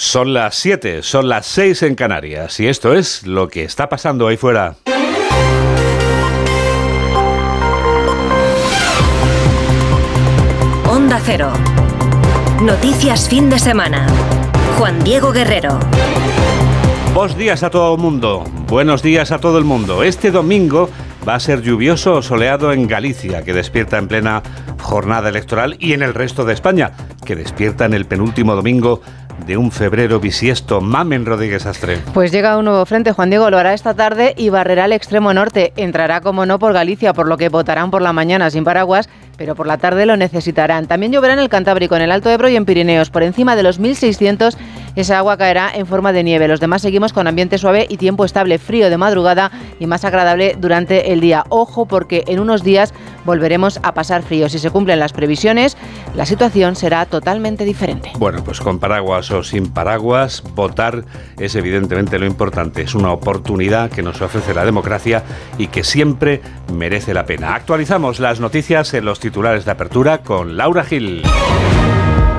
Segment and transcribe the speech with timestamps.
[0.00, 4.28] Son las 7, son las 6 en Canarias y esto es lo que está pasando
[4.28, 4.76] ahí fuera.
[10.88, 11.50] Onda Cero.
[12.62, 14.06] Noticias fin de semana.
[14.78, 15.80] Juan Diego Guerrero.
[17.12, 18.44] Buenos días a todo el mundo.
[18.68, 20.04] Buenos días a todo el mundo.
[20.04, 20.88] Este domingo
[21.28, 24.44] va a ser lluvioso o soleado en Galicia, que despierta en plena
[24.80, 26.92] jornada electoral, y en el resto de España,
[27.26, 29.02] que despierta en el penúltimo domingo
[29.46, 30.80] de un febrero bisiesto.
[30.80, 31.98] Mamen Rodríguez Astre.
[32.14, 35.32] Pues llega un nuevo frente, Juan Diego, lo hará esta tarde y barrerá el extremo
[35.34, 35.72] norte.
[35.76, 39.08] Entrará, como no, por Galicia, por lo que votarán por la mañana sin paraguas
[39.38, 40.86] pero por la tarde lo necesitarán.
[40.86, 43.08] También lloverá en el Cantábrico, en el Alto Ebro y en Pirineos.
[43.08, 44.58] Por encima de los 1600
[45.00, 46.48] esa agua caerá en forma de nieve.
[46.48, 50.56] Los demás seguimos con ambiente suave y tiempo estable, frío de madrugada y más agradable
[50.58, 51.44] durante el día.
[51.50, 52.92] Ojo porque en unos días
[53.24, 54.48] volveremos a pasar frío.
[54.48, 55.76] Si se cumplen las previsiones,
[56.16, 58.10] la situación será totalmente diferente.
[58.18, 61.04] Bueno, pues con paraguas o sin paraguas, votar
[61.38, 62.82] es evidentemente lo importante.
[62.82, 65.22] Es una oportunidad que nos ofrece la democracia
[65.58, 67.54] y que siempre merece la pena.
[67.54, 71.22] Actualizamos las noticias en los titulares de apertura con Laura Gil.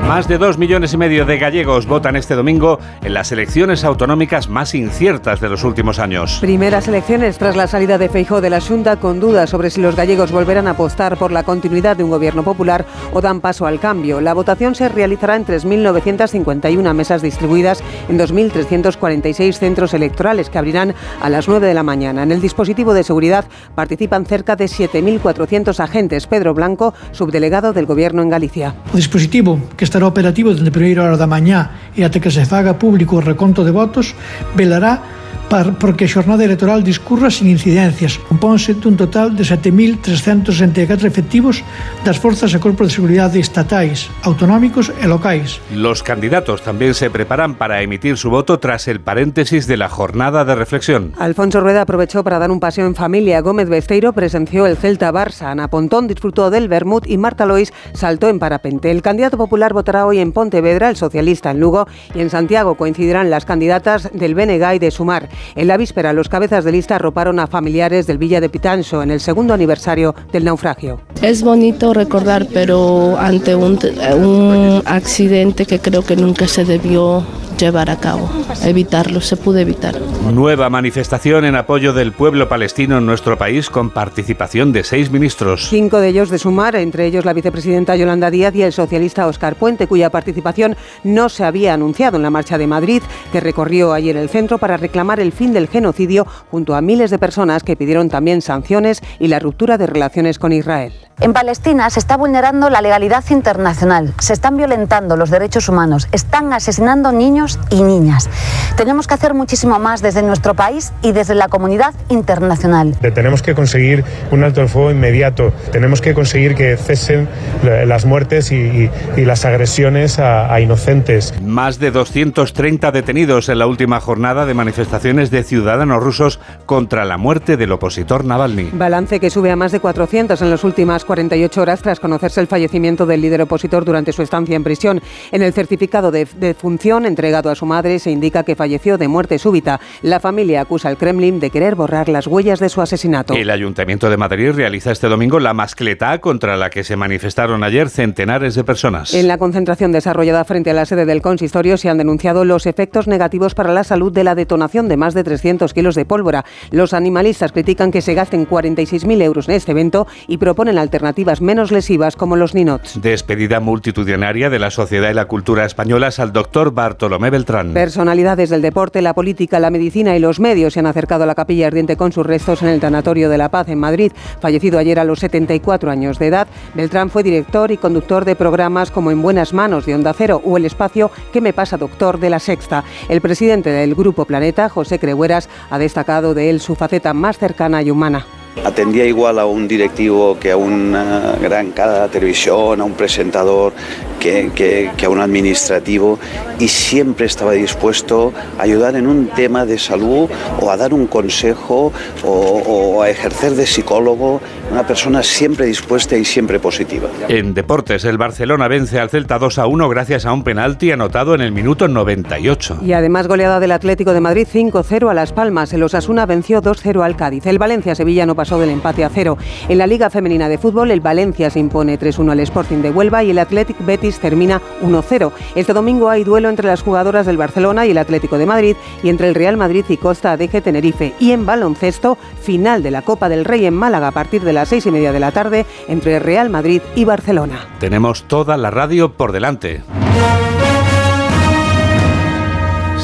[0.07, 4.49] Más de dos millones y medio de gallegos votan este domingo en las elecciones autonómicas
[4.49, 6.39] más inciertas de los últimos años.
[6.41, 9.95] Primeras elecciones tras la salida de Feijó de la Junta con dudas sobre si los
[9.95, 13.79] gallegos volverán a apostar por la continuidad de un gobierno popular o dan paso al
[13.79, 14.19] cambio.
[14.19, 21.29] La votación se realizará en 3.951 mesas distribuidas en 2.346 centros electorales que abrirán a
[21.29, 22.23] las 9 de la mañana.
[22.23, 26.25] En el dispositivo de seguridad participan cerca de 7.400 agentes.
[26.25, 28.73] Pedro Blanco, subdelegado del Gobierno en Galicia.
[28.91, 32.47] El dispositivo que está estará operativo dende primeira hora da mañá e até que se
[32.47, 34.15] faga público o reconto de votos,
[34.55, 35.18] velará
[35.49, 38.21] porque a xornada electoral discurra sin incidencias.
[38.29, 41.65] Compónse dun total de 7.364 efectivos
[42.05, 45.57] das forzas e corpos de seguridade estatais, autonómicos e locais.
[45.73, 50.45] Los candidatos también se preparan para emitir su voto tras el paréntesis de la jornada
[50.45, 51.17] de reflexión.
[51.17, 53.41] Alfonso Rueda aprovechó para dar un paseo en familia.
[53.41, 55.49] Gómez Besteiro presenció el Celta-Barça.
[55.49, 58.91] Ana Pontón disfrutó del Bermud y Marta Lois saltó en parapente.
[58.91, 63.31] El candidato popular votará hoy en Pontevedra, el socialista en Lugo y en Santiago coincidirán
[63.31, 65.29] las candidatas del BNG y de Sumar.
[65.55, 69.11] En la víspera, los cabezas de lista arroparon a familiares del Villa de Pitancho en
[69.11, 71.01] el segundo aniversario del naufragio.
[71.21, 73.79] Es bonito recordar, pero ante un,
[74.17, 77.23] un accidente que creo que nunca se debió
[77.59, 78.29] llevar a cabo,
[78.63, 79.99] evitarlo, se pudo evitar.
[80.31, 85.67] Nueva manifestación en apoyo del pueblo palestino en nuestro país con participación de seis ministros.
[85.69, 89.55] Cinco de ellos de sumar, entre ellos la vicepresidenta Yolanda Díaz y el socialista Óscar
[89.55, 94.15] Puente, cuya participación no se había anunciado en la marcha de Madrid, que recorrió ayer
[94.15, 98.09] el centro para reclamar el fin del genocidio junto a miles de personas que pidieron
[98.09, 100.93] también sanciones y la ruptura de relaciones con Israel.
[101.21, 106.53] En Palestina se está vulnerando la legalidad internacional, se están violentando los derechos humanos, están
[106.53, 108.29] asesinando niños y niñas.
[108.75, 112.95] Tenemos que hacer muchísimo más desde nuestro país y desde la comunidad internacional.
[113.13, 117.27] Tenemos que conseguir un alto el fuego inmediato, tenemos que conseguir que cesen
[117.63, 121.33] las muertes y, las agresiones a, a inocentes.
[121.41, 127.17] Más de 230 detenidos en la última jornada de manifestaciones de ciudadanos rusos contra la
[127.17, 128.69] muerte del opositor Navalny.
[128.73, 132.47] Balance que sube a más de 400 en las últimas 48 horas tras conocerse el
[132.47, 135.01] fallecimiento del líder opositor durante su estancia en prisión.
[135.31, 139.39] En el certificado de defunción entregado a su madre se indica que falleció de muerte
[139.39, 139.79] súbita.
[140.01, 143.33] La familia acusa al Kremlin de querer borrar las huellas de su asesinato.
[143.33, 147.89] El Ayuntamiento de Madrid realiza este domingo la mascleta contra la que se manifestaron ayer
[147.89, 149.13] centenares de personas.
[149.13, 153.07] En la concentración desarrollada frente a la sede del consistorio se han denunciado los efectos
[153.07, 156.43] negativos para la salud de la detonación de más de 300 kilos de pólvora.
[156.71, 161.39] Los animalistas critican que se gasten 46.000 euros en este evento y proponen alternativas alternativas
[161.39, 163.01] menos lesivas como los ninots.
[163.01, 167.73] Despedida multitudinaria de la sociedad y la cultura españolas al doctor Bartolomé Beltrán.
[167.73, 171.35] Personalidades del deporte, la política, la medicina y los medios se han acercado a la
[171.35, 174.11] capilla ardiente con sus restos en el Tanatorio de la Paz en Madrid.
[174.39, 178.91] Fallecido ayer a los 74 años de edad, Beltrán fue director y conductor de programas
[178.91, 182.19] como En Buenas Manos de Onda Cero o El Espacio ¿Qué me pasa, doctor?
[182.19, 182.83] de La Sexta.
[183.07, 187.81] El presidente del Grupo Planeta, José Crehueras, ha destacado de él su faceta más cercana
[187.81, 188.25] y humana.
[188.65, 193.73] Atendía igual a un directivo que a una gran cara de televisión, a un presentador,
[194.19, 196.19] que, que, que, a un administrativo
[196.59, 200.29] y siempre estaba dispuesto a ayudar en un tema de salud
[200.59, 204.41] o a dar un consejo o, o a ejercer de psicólogo.
[204.71, 207.07] Una persona siempre dispuesta y siempre positiva.
[207.27, 211.33] En deportes, el Barcelona vence al Celta 2 a 1 gracias a un penalti anotado
[211.33, 212.79] en el minuto 98.
[212.83, 215.73] Y además goleada del Atlético de Madrid 5-0 a Las Palmas.
[215.73, 217.45] El Osasuna venció 2-0 al Cádiz.
[217.45, 219.37] El Valencia-Sevilla no pasó del empate a cero.
[219.67, 223.23] En la Liga Femenina de Fútbol, el Valencia se impone 3-1 al Sporting de Huelva
[223.23, 225.31] y el Athletic Betis termina 1-0.
[225.55, 229.09] Este domingo hay duelo entre las jugadoras del Barcelona y el Atlético de Madrid y
[229.09, 231.13] entre el Real Madrid y Costa Adeje Tenerife.
[231.19, 234.69] Y en baloncesto, final de la Copa del Rey en Málaga a partir de las
[234.69, 237.67] seis y media de la tarde entre Real Madrid y Barcelona.
[237.79, 239.83] Tenemos toda la radio por delante.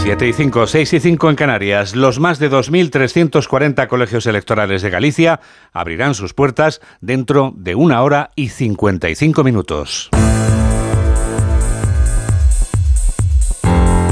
[0.06, 1.96] 7 y 5, 6 y 5 en Canarias.
[1.96, 5.40] Los más de 2.340 colegios electorales de Galicia
[5.74, 10.12] abrirán sus puertas dentro de una hora y 55 minutos.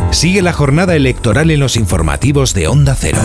[0.09, 3.19] Sigue la jornada electoral en los informativos de Onda Cero.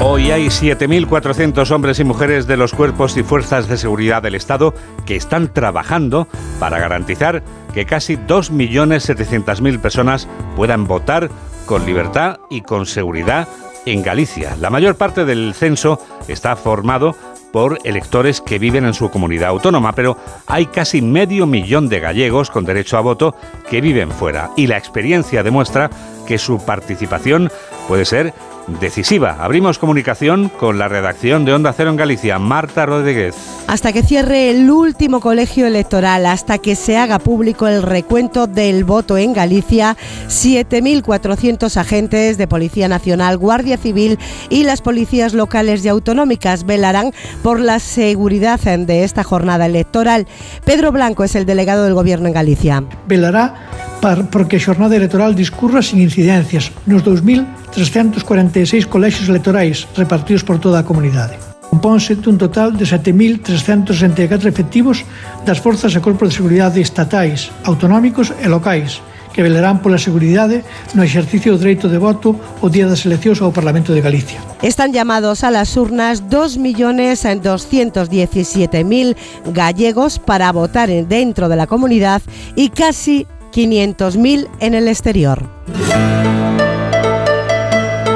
[0.00, 4.72] Hoy hay 7.400 hombres y mujeres de los cuerpos y fuerzas de seguridad del Estado
[5.04, 6.26] que están trabajando
[6.58, 7.42] para garantizar
[7.74, 11.30] que casi 2.700.000 personas puedan votar
[11.72, 13.48] con libertad y con seguridad
[13.86, 14.54] en Galicia.
[14.60, 15.98] La mayor parte del censo
[16.28, 17.16] está formado
[17.50, 22.50] por electores que viven en su comunidad autónoma, pero hay casi medio millón de gallegos
[22.50, 23.34] con derecho a voto
[23.70, 25.88] que viven fuera y la experiencia demuestra
[26.26, 27.50] que su participación
[27.88, 28.34] puede ser
[28.66, 29.36] decisiva.
[29.40, 33.34] Abrimos comunicación con la redacción de Onda Cero en Galicia, Marta Rodríguez.
[33.66, 38.84] Hasta que cierre el último colegio electoral, hasta que se haga público el recuento del
[38.84, 39.96] voto en Galicia,
[40.28, 44.18] 7.400 agentes de Policía Nacional, Guardia Civil
[44.48, 47.12] y las policías locales y autonómicas velarán
[47.42, 50.26] por la seguridad de esta jornada electoral.
[50.64, 52.84] Pedro Blanco es el delegado del Gobierno en Galicia.
[53.06, 60.82] Velará porque a xornada electoral discurra sin incidencias nos 2.346 colexios electorais repartidos por toda
[60.82, 61.38] a comunidade.
[61.70, 65.06] Compónse dun total de 7.364 efectivos
[65.46, 69.00] das forzas e corpos de seguridade estatais, autonómicos e locais,
[69.32, 70.60] que velarán pola seguridade
[70.92, 74.44] no exercicio do dereito de voto o día das eleccións ao Parlamento de Galicia.
[74.60, 79.16] Están llamados a las urnas 2.217.000
[79.54, 82.20] gallegos para votar dentro de la comunidad
[82.52, 85.48] y casi 500.000 en el exterior.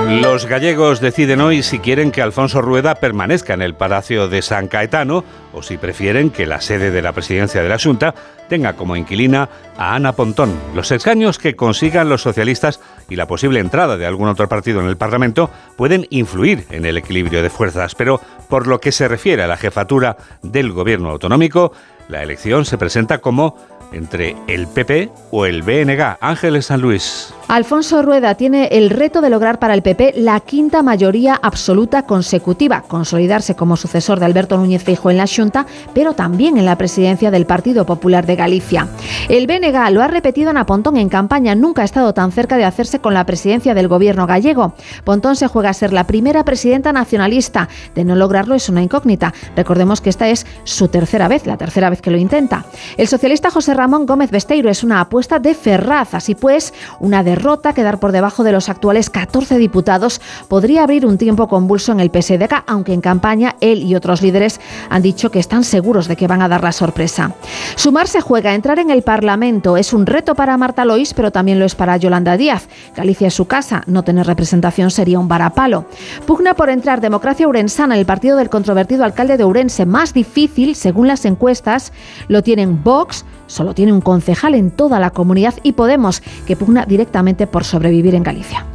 [0.09, 4.69] Los gallegos deciden hoy si quieren que Alfonso Rueda permanezca en el Palacio de San
[4.69, 8.15] Caetano o si prefieren que la sede de la presidencia de la Junta
[8.49, 10.55] tenga como inquilina a Ana Pontón.
[10.75, 12.81] Los escaños que consigan los socialistas
[13.11, 16.97] y la posible entrada de algún otro partido en el Parlamento pueden influir en el
[16.97, 21.73] equilibrio de fuerzas, pero por lo que se refiere a la jefatura del gobierno autonómico,
[22.09, 23.57] la elección se presenta como
[23.93, 26.17] entre el PP o el BNG.
[26.21, 27.33] Ángeles San Luis.
[27.49, 32.83] Alfonso Rueda tiene el reto de lograr para el PP la quinta mayoría absoluta consecutiva,
[32.83, 37.31] consolidarse como sucesor de Alberto Núñez Feijóo en la Junta, pero también en la presidencia
[37.31, 38.89] del Partido Popular de Galicia.
[39.29, 42.65] El BNG lo ha repetido en Pontón en campaña, nunca ha estado tan cerca de
[42.65, 44.75] hacerse con la presidencia del gobierno gallego.
[45.05, 47.69] Pontón se juega a ser la primera presidenta nacionalista.
[47.95, 49.33] De no lograrlo es una incógnita.
[49.55, 52.65] Recordemos que esta es su tercera vez, la tercera vez que lo intenta.
[52.97, 57.37] El socialista José Ramón Gómez Besteiro es una apuesta de Ferraz, así pues, una de
[57.37, 62.01] derrota, quedar por debajo de los actuales 14 diputados, podría abrir un tiempo convulso en
[62.01, 64.59] el PSDK, aunque en campaña él y otros líderes
[64.89, 67.35] han dicho que están seguros de que van a dar la sorpresa.
[67.75, 71.67] Sumarse juega, entrar en el Parlamento es un reto para Marta Lois, pero también lo
[71.67, 72.69] es para Yolanda Díaz.
[72.97, 75.85] Galicia es su casa, no tener representación sería un varapalo.
[76.27, 81.07] Pugna por entrar Democracia Urensana, el partido del controvertido alcalde de Urense, más difícil, según
[81.07, 81.93] las encuestas,
[82.29, 86.87] lo tienen Vox, solo tiene un concejal en toda la comunidad y Podemos, que pugna
[86.87, 88.67] directamente por sobrevivir en Galicia.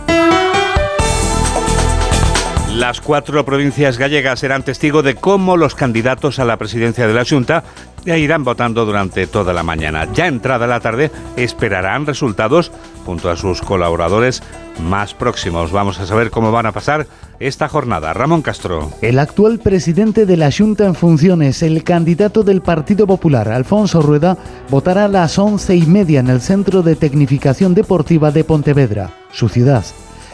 [2.76, 7.26] Las cuatro provincias gallegas serán testigo de cómo los candidatos a la presidencia de la
[7.26, 7.64] Junta
[8.06, 10.08] irán votando durante toda la mañana.
[10.14, 12.72] Ya entrada la tarde esperarán resultados
[13.06, 14.42] junto a sus colaboradores
[14.80, 15.72] más próximos.
[15.72, 17.08] Vamos a saber cómo van a pasar
[17.42, 18.14] esta jornada.
[18.14, 18.92] Ramón Castro.
[19.02, 24.38] El actual presidente de la Junta en funciones, el candidato del Partido Popular, Alfonso Rueda,
[24.70, 29.50] votará a las once y media en el Centro de Tecnificación Deportiva de Pontevedra, su
[29.50, 29.84] ciudad.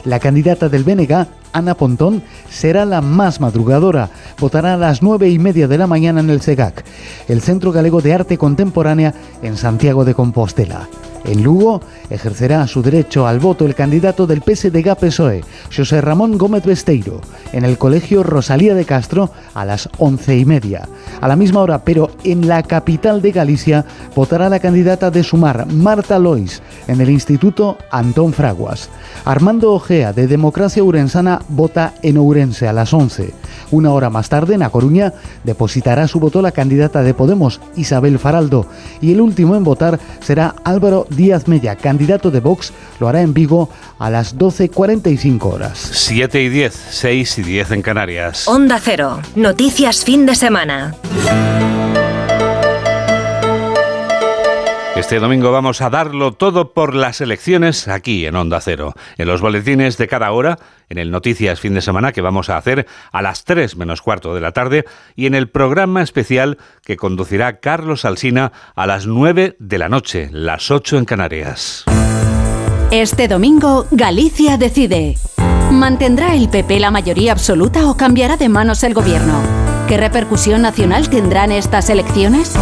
[0.07, 4.09] La candidata del BNG, Ana Pontón, será la más madrugadora.
[4.39, 6.85] Votará a las nueve y media de la mañana en el CEGAC,
[7.27, 10.87] el Centro Galego de Arte Contemporánea en Santiago de Compostela.
[11.25, 15.43] En Lugo ejercerá su derecho al voto el candidato del PSDG-PSOE,
[15.75, 17.19] José Ramón Gómez Besteiro,
[17.51, 20.87] en el Colegio Rosalía de Castro a las once y media.
[21.19, 25.65] A la misma hora, pero en la capital de Galicia, votará la candidata de Sumar,
[25.71, 28.89] Marta Lois, en el Instituto Antón Fraguas.
[29.25, 33.33] Armando Ojea, de Democracia Urensana, vota en Ourense a las 11.
[33.71, 38.19] Una hora más tarde, en A Coruña, depositará su voto la candidata de Podemos, Isabel
[38.19, 38.65] Faraldo,
[39.01, 43.33] y el último en votar será Álvaro Díaz Mella, candidato de Vox, lo hará en
[43.33, 43.69] Vigo
[43.99, 45.77] a las 12.45 horas.
[45.79, 48.47] 7 y 10, 6 y 10 en Canarias.
[48.47, 50.95] Onda Cero, noticias fin de semana.
[54.97, 58.95] Este domingo vamos a darlo todo por las elecciones aquí en Onda Cero.
[59.19, 60.57] En los boletines de cada hora,
[60.89, 64.33] en el Noticias Fin de Semana que vamos a hacer a las 3 menos cuarto
[64.33, 64.85] de la tarde
[65.15, 70.29] y en el programa especial que conducirá Carlos Alsina a las 9 de la noche,
[70.31, 71.85] las 8 en Canarias.
[72.89, 75.15] Este domingo, Galicia decide.
[75.71, 79.43] ¿Mantendrá el PP la mayoría absoluta o cambiará de manos el gobierno?
[79.87, 82.55] ¿Qué repercusión nacional tendrán estas elecciones?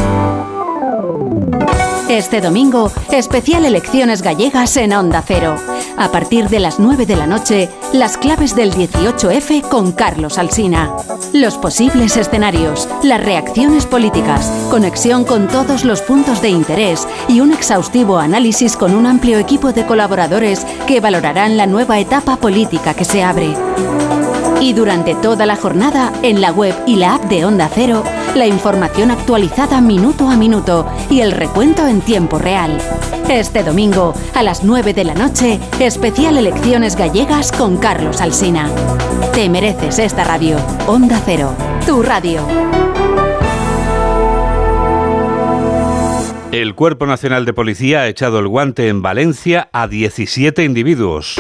[2.10, 5.56] Este domingo, especial elecciones gallegas en Onda Cero.
[5.98, 10.96] A partir de las 9 de la noche, las claves del 18F con Carlos Alsina.
[11.34, 17.52] Los posibles escenarios, las reacciones políticas, conexión con todos los puntos de interés y un
[17.52, 23.06] exhaustivo análisis con un amplio equipo de colaboradores que valorarán la nueva etapa política que
[23.06, 23.56] se abre.
[24.62, 28.04] Y durante toda la jornada, en la web y la app de Onda Cero,
[28.36, 32.78] la información actualizada minuto a minuto y el recuento en tiempo real.
[33.30, 38.70] Este domingo, a las 9 de la noche, especial Elecciones Gallegas con Carlos Alsina.
[39.34, 40.58] Te mereces esta radio.
[40.88, 41.54] Onda Cero,
[41.86, 42.46] tu radio.
[46.52, 51.36] El Cuerpo Nacional de Policía ha echado el guante en Valencia a 17 individuos.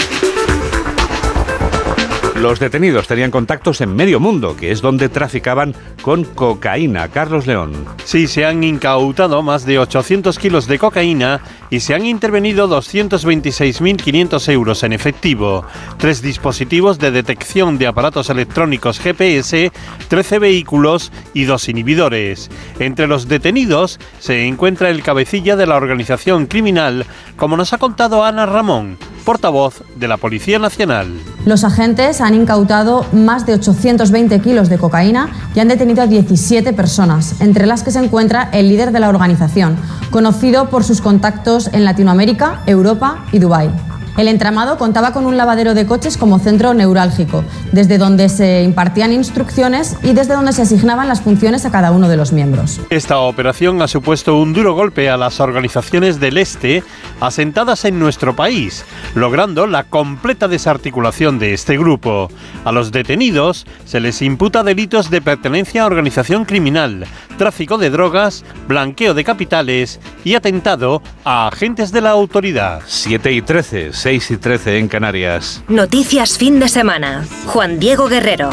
[2.41, 7.07] Los detenidos tenían contactos en medio mundo, que es donde traficaban con cocaína.
[7.07, 7.85] Carlos León.
[8.03, 11.39] Sí, se han incautado más de 800 kilos de cocaína
[11.69, 15.65] y se han intervenido 226.500 euros en efectivo,
[15.97, 19.71] tres dispositivos de detección de aparatos electrónicos GPS,
[20.09, 22.51] 13 vehículos y dos inhibidores.
[22.79, 27.05] Entre los detenidos se encuentra el cabecilla de la organización criminal,
[27.37, 31.11] como nos ha contado Ana Ramón portavoz de la Policía Nacional.
[31.45, 36.71] Los agentes han incautado más de 820 kilos de cocaína y han detenido a 17
[36.71, 39.75] personas, entre las que se encuentra el líder de la organización,
[40.11, 43.69] conocido por sus contactos en Latinoamérica, Europa y Dubái.
[44.17, 47.43] El entramado contaba con un lavadero de coches como centro neurálgico,
[47.73, 52.07] desde donde se impartían instrucciones y desde donde se asignaban las funciones a cada uno
[52.07, 52.79] de los miembros.
[52.89, 56.81] Esta operación ha supuesto un duro golpe a las organizaciones del Este
[57.19, 62.29] asentadas en nuestro país, logrando la completa desarticulación de este grupo.
[62.63, 67.05] A los detenidos se les imputa delitos de pertenencia a organización criminal,
[67.37, 72.81] tráfico de drogas, blanqueo de capitales y atentado a agentes de la autoridad.
[72.85, 75.63] 7 y 13 6 y 13 en Canarias.
[75.67, 77.25] Noticias fin de semana.
[77.47, 78.51] Juan Diego Guerrero.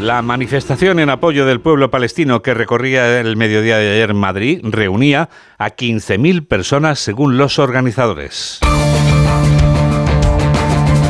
[0.00, 4.60] La manifestación en apoyo del pueblo palestino que recorría el mediodía de ayer en Madrid
[4.62, 8.60] reunía a 15.000 personas según los organizadores.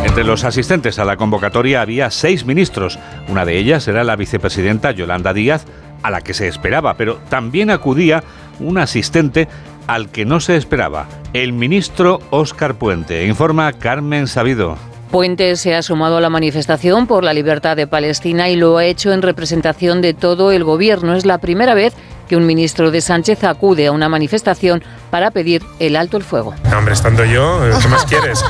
[0.07, 2.99] Entre los asistentes a la convocatoria había seis ministros.
[3.29, 5.67] Una de ellas era la vicepresidenta Yolanda Díaz,
[6.03, 8.25] a la que se esperaba, pero también acudía
[8.59, 9.49] un asistente
[9.87, 14.77] al que no se esperaba, el ministro Óscar Puente, informa Carmen Sabido.
[15.11, 18.85] Puente se ha sumado a la manifestación por la libertad de Palestina y lo ha
[18.85, 21.15] hecho en representación de todo el gobierno.
[21.15, 21.95] Es la primera vez
[22.29, 26.55] que un ministro de Sánchez acude a una manifestación para pedir el alto el fuego.
[26.77, 28.45] hombre, estando yo, ¿qué más quieres?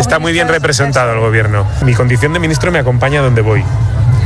[0.00, 1.66] Está muy bien representado el gobierno.
[1.84, 3.62] Mi condición de ministro me acompaña donde voy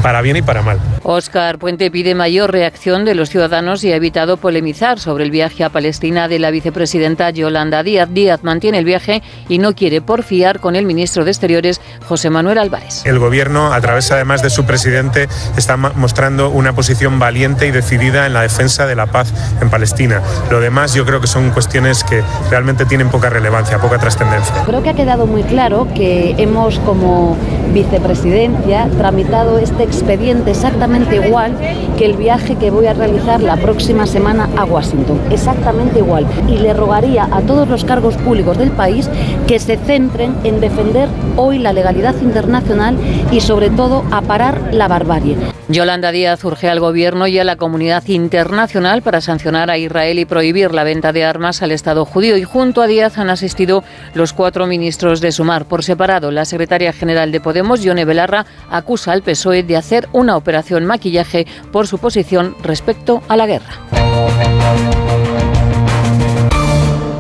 [0.03, 0.79] para bien y para mal.
[1.03, 5.65] Óscar Puente pide mayor reacción de los ciudadanos y ha evitado polemizar sobre el viaje
[5.65, 8.09] a Palestina de la vicepresidenta Yolanda Díaz.
[8.13, 12.59] Díaz mantiene el viaje y no quiere porfiar con el ministro de Exteriores, José Manuel
[12.59, 13.03] Álvarez.
[13.05, 18.27] El gobierno, a través además de su presidente, está mostrando una posición valiente y decidida
[18.27, 20.23] en la defensa de la paz en Palestina.
[20.51, 24.55] Lo demás yo creo que son cuestiones que realmente tienen poca relevancia, poca trascendencia.
[24.65, 27.37] Creo que ha quedado muy claro que hemos como
[27.73, 31.57] vicepresidencia tramitado este expediente exactamente igual
[31.97, 35.19] que el viaje que voy a realizar la próxima semana a Washington.
[35.31, 36.27] Exactamente igual.
[36.49, 39.09] Y le rogaría a todos los cargos públicos del país
[39.47, 42.97] que se centren en defender hoy la legalidad internacional
[43.33, 45.37] y sobre todo a parar la barbarie.
[45.69, 50.25] Yolanda Díaz urge al Gobierno y a la comunidad internacional para sancionar a Israel y
[50.25, 52.37] prohibir la venta de armas al Estado judío.
[52.37, 53.83] Y junto a Díaz han asistido
[54.15, 55.65] los cuatro ministros de Sumar.
[55.65, 60.85] Por separado, la secretaria general de Podemos, Yone Belarra, acusa al PSOE hacer una operación
[60.85, 63.75] maquillaje por su posición respecto a la guerra.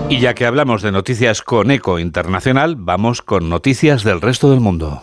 [0.08, 4.60] Y ya que hablamos de noticias con eco internacional, vamos con noticias del resto del
[4.60, 5.02] mundo.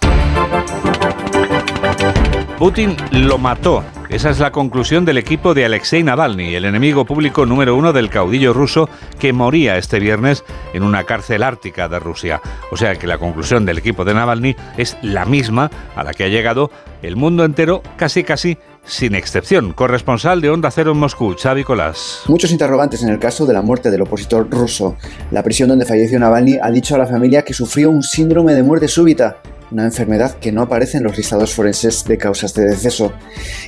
[2.57, 3.83] Putin lo mató.
[4.13, 8.11] Esa es la conclusión del equipo de Alexei Navalny, el enemigo público número uno del
[8.11, 10.43] caudillo ruso que moría este viernes
[10.75, 12.39] en una cárcel ártica de Rusia.
[12.71, 16.25] O sea que la conclusión del equipo de Navalny es la misma a la que
[16.25, 16.69] ha llegado
[17.01, 19.73] el mundo entero casi casi sin excepción.
[19.73, 22.21] Corresponsal de Onda Cero en Moscú, Xavi Colás.
[22.27, 24.95] Muchos interrogantes en el caso de la muerte del opositor ruso.
[25.31, 28.61] La prisión donde falleció Navalny ha dicho a la familia que sufrió un síndrome de
[28.61, 29.37] muerte súbita
[29.73, 33.11] una enfermedad que no aparece en los listados forenses de causas de deceso.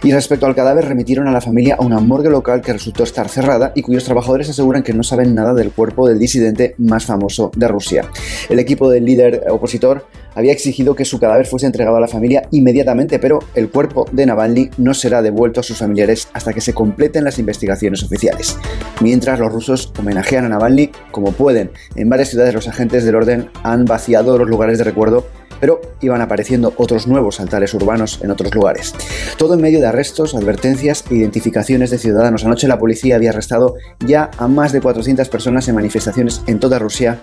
[0.04, 3.28] Y respecto al cadáver, remitieron a la familia a una morgue local que resultó estar
[3.28, 7.52] cerrada y cuyos trabajadores aseguran que no saben nada del cuerpo del disidente más famoso
[7.56, 8.06] de Rusia.
[8.50, 12.48] El equipo del líder opositor había exigido que su cadáver fuese entregado a la familia
[12.52, 16.74] inmediatamente, pero el cuerpo de Navalny no será devuelto a sus familiares hasta que se
[16.74, 18.58] completen las investigaciones oficiales.
[19.02, 23.50] Mientras los rusos homenajean a Navalny como pueden, en varias ciudades los agentes del orden
[23.64, 25.26] han vaciado los lugares de recuerdo
[25.60, 28.94] pero iban apareciendo otros nuevos altares urbanos en otros lugares.
[29.38, 32.46] Todo en medio de arrestos, advertencias e identificaciones de ciudadanos.
[32.46, 36.80] Anoche la policía había arrestado ya a más de 400 personas en manifestaciones en toda
[36.80, 37.20] Rusia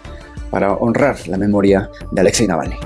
[0.50, 2.76] para honrar la memoria de Alexei Navalny.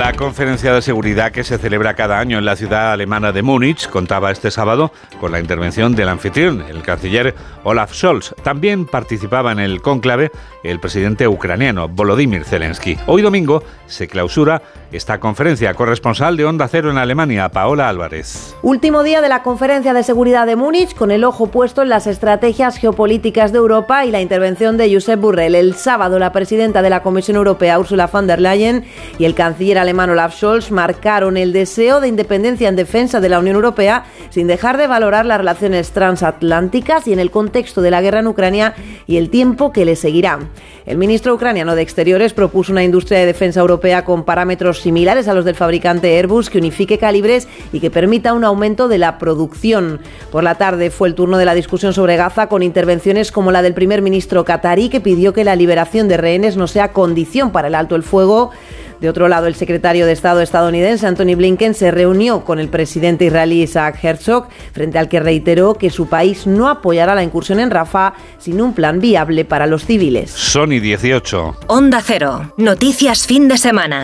[0.00, 3.86] La conferencia de seguridad que se celebra cada año en la ciudad alemana de Múnich
[3.86, 8.34] contaba este sábado con la intervención del anfitrión, el canciller Olaf Scholz.
[8.42, 10.30] También participaba en el cónclave
[10.64, 12.96] el presidente ucraniano Volodymyr Zelensky.
[13.08, 15.74] Hoy domingo se clausura esta conferencia.
[15.74, 18.56] Corresponsal de Onda Cero en Alemania, Paola Álvarez.
[18.62, 22.06] Último día de la conferencia de seguridad de Múnich con el ojo puesto en las
[22.06, 25.54] estrategias geopolíticas de Europa y la intervención de Josep Burrell.
[25.54, 28.84] El sábado la presidenta de la Comisión Europea, Ursula von der Leyen,
[29.18, 33.38] y el canciller alemán Olaf Scholz marcaron el deseo de independencia en defensa de la
[33.38, 38.00] Unión Europea sin dejar de valorar las relaciones transatlánticas y en el contexto de la
[38.00, 38.74] guerra en Ucrania
[39.06, 40.38] y el tiempo que le seguirá.
[40.86, 45.34] El ministro ucraniano de Exteriores propuso una industria de defensa europea con parámetros similares a
[45.34, 50.00] los del fabricante Airbus que unifique calibres y que permita un aumento de la producción.
[50.30, 53.62] Por la tarde fue el turno de la discusión sobre Gaza con intervenciones como la
[53.62, 57.68] del primer ministro qatarí que pidió que la liberación de rehenes no sea condición para
[57.68, 58.50] el alto el fuego
[59.00, 63.24] de otro lado, el secretario de Estado estadounidense, Anthony Blinken, se reunió con el presidente
[63.24, 67.70] israelí Isaac Herzog, frente al que reiteró que su país no apoyará la incursión en
[67.70, 70.30] Rafah sin un plan viable para los civiles.
[70.30, 71.56] Sony 18.
[71.68, 72.52] Onda Cero.
[72.56, 74.02] Noticias fin de semana.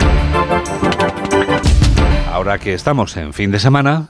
[2.31, 4.05] Ahora que estamos en fin de semana...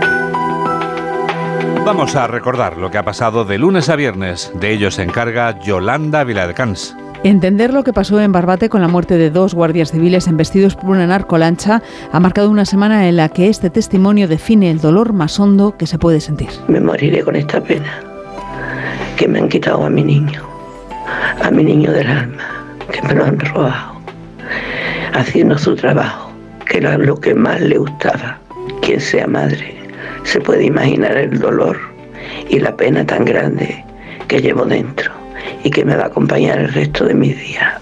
[1.85, 4.51] Vamos a recordar lo que ha pasado de lunes a viernes.
[4.55, 6.97] De ello se encarga Yolanda Viladecans.
[7.27, 10.91] Entender lo que pasó en Barbate con la muerte de dos guardias civiles embestidos por
[10.91, 11.81] una narcolancha
[12.13, 15.87] ha marcado una semana en la que este testimonio define el dolor más hondo que
[15.87, 16.47] se puede sentir.
[16.69, 17.99] Me moriré con esta pena
[19.17, 20.41] que me han quitado a mi niño,
[21.43, 23.99] a mi niño del alma, que me lo han robado,
[25.11, 26.31] haciendo su trabajo,
[26.65, 28.39] que era lo que más le gustaba.
[28.81, 29.75] Quien sea madre
[30.23, 31.77] se puede imaginar el dolor
[32.49, 33.83] y la pena tan grande
[34.29, 35.26] que llevo dentro
[35.67, 37.73] y que me va a acompañar el resto de mis días.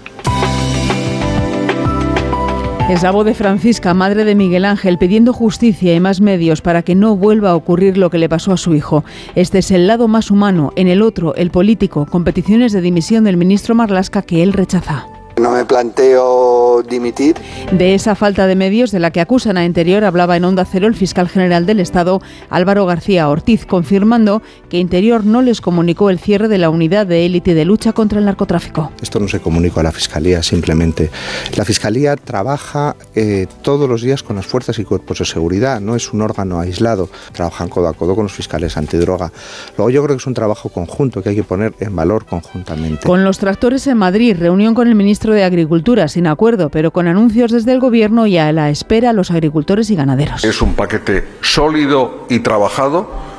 [2.90, 6.82] Es la voz de Francisca, madre de Miguel Ángel, pidiendo justicia y más medios para
[6.82, 9.04] que no vuelva a ocurrir lo que le pasó a su hijo.
[9.34, 13.36] Este es el lado más humano, en el otro, el político, competiciones de dimisión del
[13.36, 15.08] ministro Marlasca que él rechaza.
[15.40, 17.36] No me planteo dimitir.
[17.70, 20.86] De esa falta de medios de la que acusan a Interior hablaba en Onda Cero
[20.86, 26.18] el fiscal general del Estado, Álvaro García Ortiz, confirmando que Interior no les comunicó el
[26.18, 28.92] cierre de la unidad de élite de lucha contra el narcotráfico.
[29.02, 31.10] Esto no se comunicó a la Fiscalía simplemente.
[31.54, 35.96] La Fiscalía trabaja eh, todos los días con las fuerzas y cuerpos de seguridad, no
[35.96, 39.30] es un órgano aislado, trabajan codo a codo con los fiscales antidroga.
[39.76, 43.06] Luego yo creo que es un trabajo conjunto que hay que poner en valor conjuntamente.
[43.06, 47.08] Con los tractores en Madrid, reunión con el ministro de Agricultura, sin acuerdo, pero con
[47.08, 50.44] anuncios desde el Gobierno y a la espera los agricultores y ganaderos.
[50.44, 53.36] Es un paquete sólido y trabajado.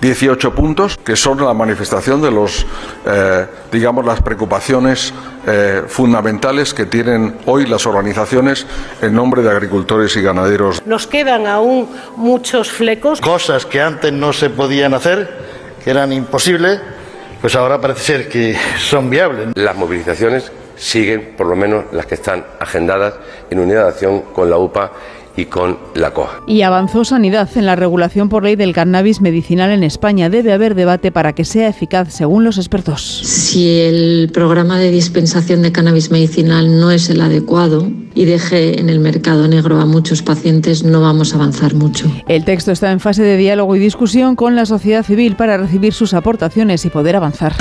[0.00, 2.66] 18 puntos que son la manifestación de los,
[3.06, 5.14] eh, digamos, las preocupaciones
[5.46, 8.66] eh, fundamentales que tienen hoy las organizaciones
[9.00, 10.82] en nombre de agricultores y ganaderos.
[10.84, 13.20] Nos quedan aún muchos flecos.
[13.22, 15.28] Cosas que antes no se podían hacer,
[15.82, 16.80] que eran imposibles,
[17.40, 19.48] pues ahora parece ser que son viables.
[19.54, 23.14] Las movilizaciones siguen, por lo menos las que están agendadas
[23.50, 24.92] en unidad de acción con la UPA
[25.36, 26.42] y con la COA.
[26.46, 30.30] Y avanzó Sanidad en la regulación por ley del cannabis medicinal en España.
[30.30, 33.02] Debe haber debate para que sea eficaz, según los expertos.
[33.02, 38.88] Si el programa de dispensación de cannabis medicinal no es el adecuado y deje en
[38.88, 42.06] el mercado negro a muchos pacientes, no vamos a avanzar mucho.
[42.28, 45.92] El texto está en fase de diálogo y discusión con la sociedad civil para recibir
[45.92, 47.54] sus aportaciones y poder avanzar.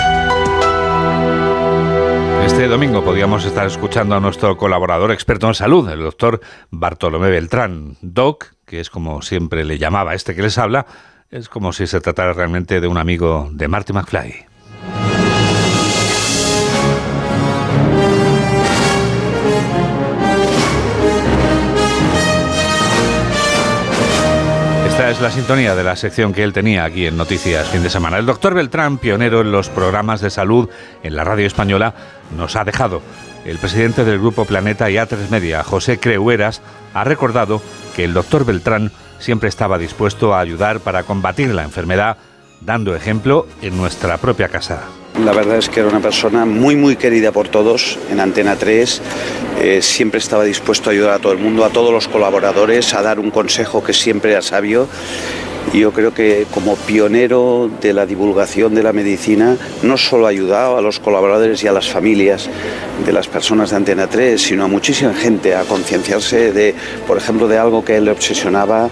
[2.64, 6.40] Este domingo podíamos estar escuchando a nuestro colaborador experto en salud, el doctor
[6.72, 7.98] Bartolomé Beltrán.
[8.00, 10.86] Doc, que es como siempre le llamaba este que les habla,
[11.30, 14.46] es como si se tratara realmente de un amigo de Marty McFly.
[24.88, 27.90] Esta es la sintonía de la sección que él tenía aquí en Noticias Fin de
[27.90, 28.20] Semana.
[28.20, 30.70] El doctor Beltrán, pionero en los programas de salud
[31.02, 31.94] en la radio española,
[32.38, 33.02] nos ha dejado.
[33.46, 36.62] El presidente del Grupo Planeta y A3 Media, José Creueras,
[36.94, 37.62] ha recordado
[37.96, 42.18] que el doctor Beltrán siempre estaba dispuesto a ayudar para combatir la enfermedad,
[42.62, 44.84] dando ejemplo en nuestra propia casa.
[45.24, 49.02] La verdad es que era una persona muy, muy querida por todos en Antena 3.
[49.62, 53.02] Eh, siempre estaba dispuesto a ayudar a todo el mundo, a todos los colaboradores, a
[53.02, 54.88] dar un consejo que siempre era sabio.
[55.74, 60.78] Yo creo que como pionero de la divulgación de la medicina, no solo ha ayudado
[60.78, 62.48] a los colaboradores y a las familias
[63.04, 66.76] de las personas de Antena 3, sino a muchísima gente a concienciarse de,
[67.08, 68.88] por ejemplo, de algo que le obsesionaba,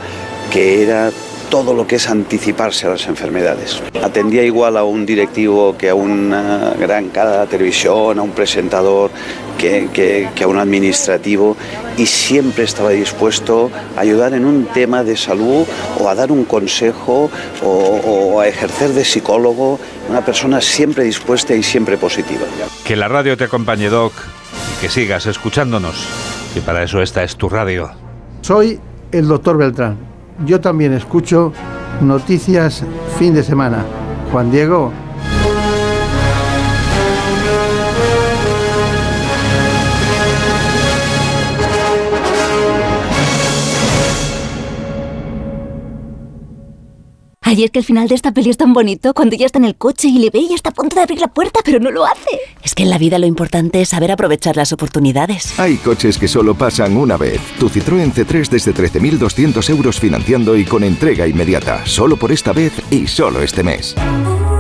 [0.52, 1.12] que era
[1.52, 3.84] todo lo que es anticiparse a las enfermedades.
[4.02, 9.12] Atendía igual a un directivo que a una gran cara de televisión, a un presentador,
[9.58, 11.56] que, a un administrativo
[11.98, 15.66] y siempre estaba dispuesto a ayudar en un tema de salud
[16.00, 17.30] o a dar un consejo
[17.62, 19.78] o, o a ejercer de psicólogo,
[20.10, 22.46] una persona siempre dispuesta y siempre positiva.
[22.86, 24.14] Que la radio te acompañe, Doc,
[24.78, 26.08] y que sigas escuchándonos,
[26.54, 27.92] que para eso esta es tu radio.
[28.42, 28.80] Soy
[29.12, 30.11] el doctor Beltrán
[30.46, 31.54] yo también escucho
[32.02, 32.84] noticias
[33.18, 33.84] fin de semana.
[34.32, 34.92] Juan Diego,
[47.52, 49.76] Ayer que el final de esta peli es tan bonito, cuando ella está en el
[49.76, 52.06] coche y le ve y está a punto de abrir la puerta, pero no lo
[52.06, 52.40] hace.
[52.64, 55.60] Es que en la vida lo importante es saber aprovechar las oportunidades.
[55.60, 57.42] Hay coches que solo pasan una vez.
[57.60, 61.86] Tu Citroën C3 desde 13.200 euros financiando y con entrega inmediata.
[61.86, 63.98] Solo por esta vez y solo este mes.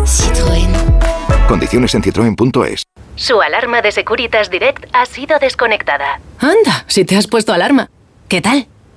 [0.03, 1.47] Citroën.
[1.47, 2.83] Condiciones en citroen.es.
[3.15, 6.19] Su alarma de Securitas Direct ha sido desconectada.
[6.39, 7.89] Anda, si te has puesto alarma.
[8.27, 8.67] ¿Qué tal?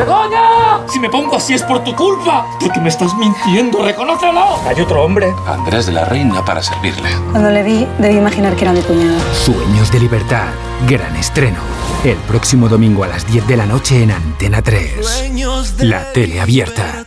[0.00, 0.86] ¡Begoña!
[0.88, 2.46] Si me pongo así es por tu culpa.
[2.60, 4.56] Porque me estás mintiendo, reconócelo.
[4.66, 5.32] Hay otro hombre.
[5.46, 7.10] Andrés de la Reina para servirle.
[7.30, 9.18] Cuando le vi, debí imaginar que era mi cuñado.
[9.32, 10.48] Sueños de libertad.
[10.88, 11.58] Gran estreno.
[12.04, 15.32] El próximo domingo a las 10 de la noche en Antena 3.
[15.80, 17.06] La tele abierta.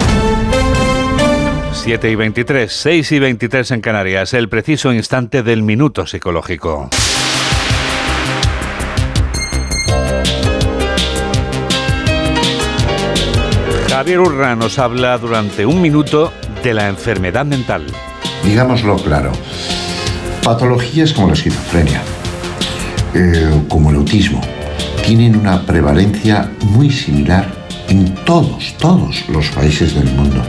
[1.73, 6.89] 7 y 23, 6 y 23 en Canarias, el preciso instante del minuto psicológico.
[13.89, 16.31] Javier Urra nos habla durante un minuto
[16.63, 17.85] de la enfermedad mental.
[18.43, 19.31] Digámoslo claro,
[20.43, 22.01] patologías como la esquizofrenia,
[23.13, 24.41] eh, como el autismo,
[25.05, 27.45] tienen una prevalencia muy similar
[27.89, 30.41] en todos, todos los países del mundo.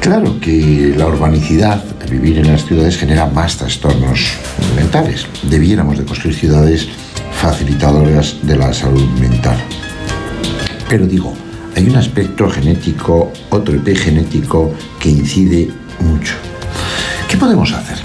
[0.00, 4.32] Claro que la urbanicidad, vivir en las ciudades, genera más trastornos
[4.74, 5.26] mentales.
[5.42, 6.88] Debiéramos de construir ciudades
[7.32, 9.58] facilitadoras de la salud mental.
[10.88, 11.34] Pero digo,
[11.76, 15.68] hay un aspecto genético, otro epigenético que incide
[16.00, 16.34] mucho.
[17.28, 17.98] ¿Qué podemos hacer?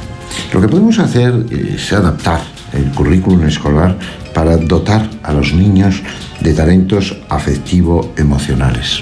[0.53, 2.41] Lo que podemos hacer es adaptar
[2.73, 3.97] el currículum escolar
[4.33, 6.03] para dotar a los niños
[6.41, 9.01] de talentos afectivo-emocionales.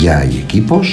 [0.00, 0.88] Ya hay equipos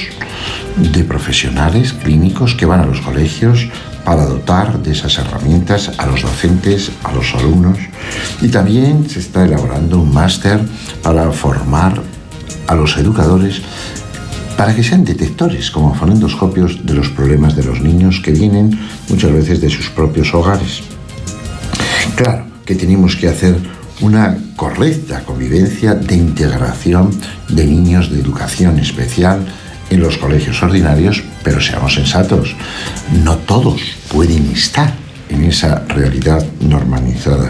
[0.77, 3.67] de profesionales clínicos que van a los colegios
[4.03, 7.77] para dotar de esas herramientas a los docentes, a los alumnos.
[8.41, 10.59] Y también se está elaborando un máster
[11.03, 12.01] para formar
[12.67, 13.61] a los educadores
[14.57, 18.77] para que sean detectores como fonendoscopios de los problemas de los niños que vienen
[19.07, 20.81] muchas veces de sus propios hogares.
[22.15, 23.55] Claro que tenemos que hacer
[24.01, 27.09] una correcta convivencia de integración
[27.47, 29.45] de niños de educación especial
[29.89, 32.55] en los colegios ordinarios, pero seamos sensatos,
[33.23, 34.93] no todos pueden estar
[35.29, 37.49] en esa realidad normalizada.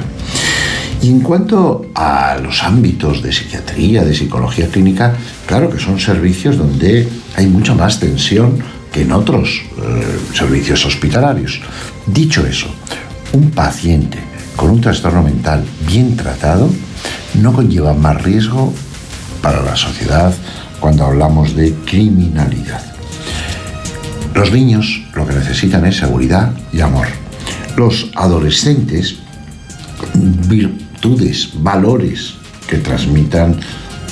[1.01, 5.13] Y en cuanto a los ámbitos de psiquiatría, de psicología clínica,
[5.45, 8.59] claro que son servicios donde hay mucha más tensión
[8.91, 11.61] que en otros eh, servicios hospitalarios.
[12.05, 12.67] Dicho eso,
[13.31, 14.17] un paciente
[14.55, 16.69] con un trastorno mental bien tratado
[17.35, 18.73] no conlleva más riesgo
[19.41, 20.33] para la sociedad,
[20.79, 22.81] cuando hablamos de criminalidad.
[24.33, 27.07] Los niños lo que necesitan es seguridad y amor.
[27.75, 29.17] Los adolescentes,
[30.47, 32.35] virtudes, valores
[32.67, 33.59] que transmitan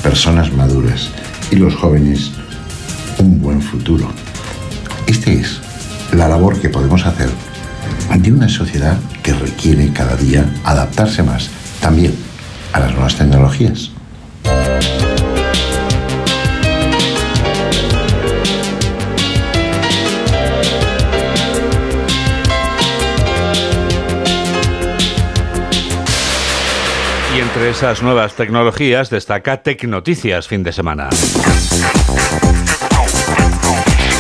[0.02, 1.10] personas maduras.
[1.52, 2.32] Y los jóvenes,
[3.20, 4.12] un buen futuro.
[5.06, 5.60] Esta es
[6.12, 7.30] la labor que podemos hacer
[8.10, 11.50] ante una sociedad que requiere cada día adaptarse más
[11.80, 12.16] también
[12.74, 13.92] a las nuevas tecnologías.
[27.58, 31.10] Entre esas nuevas tecnologías destaca Tecnoticias fin de semana.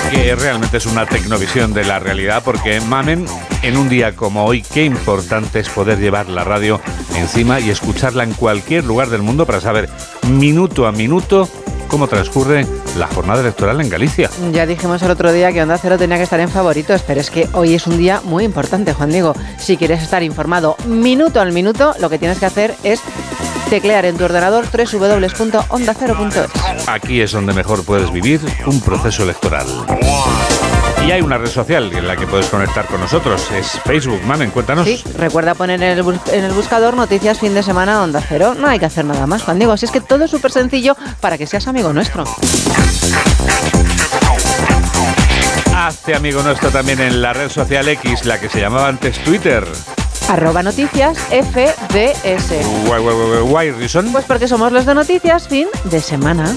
[0.09, 3.27] Que realmente es una tecnovisión de la realidad porque mamen
[3.61, 6.81] en un día como hoy qué importante es poder llevar la radio
[7.15, 9.87] encima y escucharla en cualquier lugar del mundo para saber
[10.27, 11.47] minuto a minuto
[11.89, 12.65] cómo transcurre
[12.97, 14.29] la jornada electoral en Galicia.
[14.51, 17.29] Ya dijimos el otro día que Onda Cero tenía que estar en favoritos, pero es
[17.29, 19.35] que hoy es un día muy importante, Juan Diego.
[19.57, 23.01] Si quieres estar informado minuto al minuto, lo que tienes que hacer es
[23.69, 26.87] teclear en tu ordenador www.ondacero.es.
[26.87, 29.67] Aquí es donde mejor puedes vivir un proceso electoral.
[31.07, 34.21] Y hay una red social en la que puedes conectar con nosotros, es Facebook.
[34.25, 34.85] Mamen, cuéntanos.
[34.85, 38.55] Sí, recuerda poner en el, en el, buscador noticias fin de semana Onda Cero.
[38.59, 39.71] No hay que hacer nada más, Juan Diego.
[39.71, 42.25] Así es que todo es súper sencillo para que seas amigo nuestro.
[45.73, 49.65] Hazte amigo nuestro también en la red social X, la que se llamaba antes Twitter.
[50.27, 52.51] Arroba noticias FDS.
[52.83, 54.11] Why, why, why, reason?
[54.11, 56.53] Pues porque somos los de noticias fin de semana.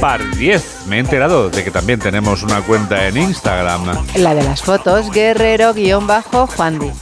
[0.00, 0.86] Par 10.
[0.86, 4.06] Me he enterado de que también tenemos una cuenta en Instagram.
[4.16, 6.92] La de las fotos, guerrero-juandi.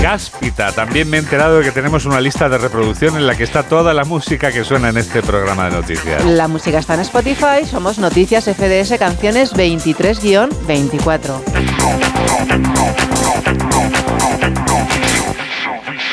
[0.00, 0.72] Cáspita.
[0.72, 3.64] También me he enterado de que tenemos una lista de reproducción en la que está
[3.64, 6.24] toda la música que suena en este programa de noticias.
[6.24, 11.42] La música está en Spotify, somos Noticias FDS Canciones 23-24.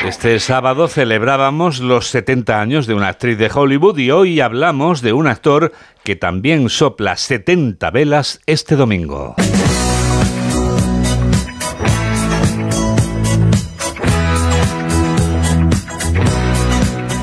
[0.06, 5.14] Este sábado celebrábamos los 70 años de una actriz de Hollywood y hoy hablamos de
[5.14, 9.34] un actor que también sopla 70 velas este domingo.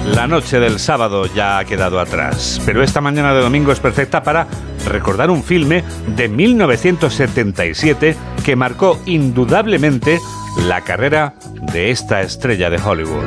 [0.07, 4.23] La noche del sábado ya ha quedado atrás, pero esta mañana de domingo es perfecta
[4.23, 4.47] para
[4.87, 5.83] recordar un filme
[6.15, 10.19] de 1977 que marcó indudablemente
[10.57, 11.33] la carrera
[11.73, 13.25] de esta estrella de Hollywood.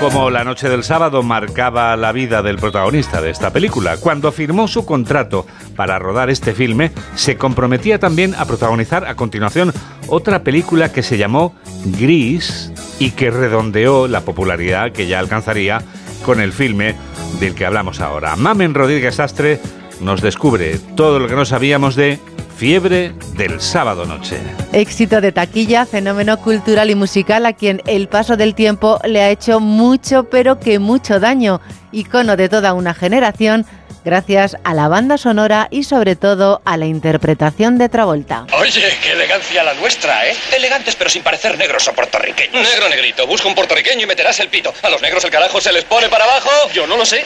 [0.00, 4.68] Como la noche del sábado marcaba la vida del protagonista de esta película, cuando firmó
[4.68, 9.72] su contrato para rodar este filme, se comprometía también a protagonizar a continuación
[10.06, 15.82] otra película que se llamó Gris y que redondeó la popularidad que ya alcanzaría
[16.24, 16.94] con el filme
[17.40, 18.36] del que hablamos ahora.
[18.36, 19.60] Mamen Rodríguez Astre
[20.00, 22.20] nos descubre todo lo que no sabíamos de
[22.58, 24.36] Fiebre del sábado noche.
[24.72, 29.30] Éxito de taquilla, fenómeno cultural y musical a quien el paso del tiempo le ha
[29.30, 31.60] hecho mucho, pero que mucho daño.
[31.92, 33.64] Icono de toda una generación,
[34.04, 38.46] gracias a la banda sonora y sobre todo a la interpretación de Travolta.
[38.52, 40.36] Oye, qué elegancia la nuestra, ¿eh?
[40.52, 42.62] Elegantes pero sin parecer negros o puertorriqueños.
[42.62, 44.72] Negro negrito, busca un puertorriqueño y meterás el pito.
[44.82, 46.50] A los negros el carajo se les pone para abajo.
[46.72, 47.24] Yo no lo sé.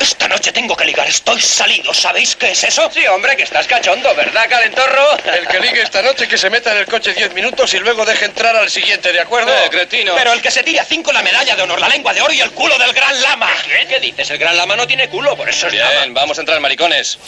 [0.00, 1.92] Esta noche tengo que ligar, estoy salido.
[1.92, 2.88] ¿Sabéis qué es eso?
[2.92, 5.18] Sí, hombre, que estás cachondo, ¿verdad, calentorro?
[5.36, 8.04] El que ligue esta noche que se meta en el coche 10 minutos y luego
[8.04, 9.50] deje entrar al siguiente, ¿de acuerdo?
[9.52, 10.14] Eh, cretino.
[10.14, 12.32] Pero el que se tire a cinco la medalla de honor, la lengua de oro
[12.32, 13.50] y el culo del gran lama.
[13.64, 13.86] ¿Qué?
[13.88, 14.30] ¿Qué dices?
[14.30, 17.18] El gran lama no tiene culo, por eso es Bien, vamos a entrar, maricones.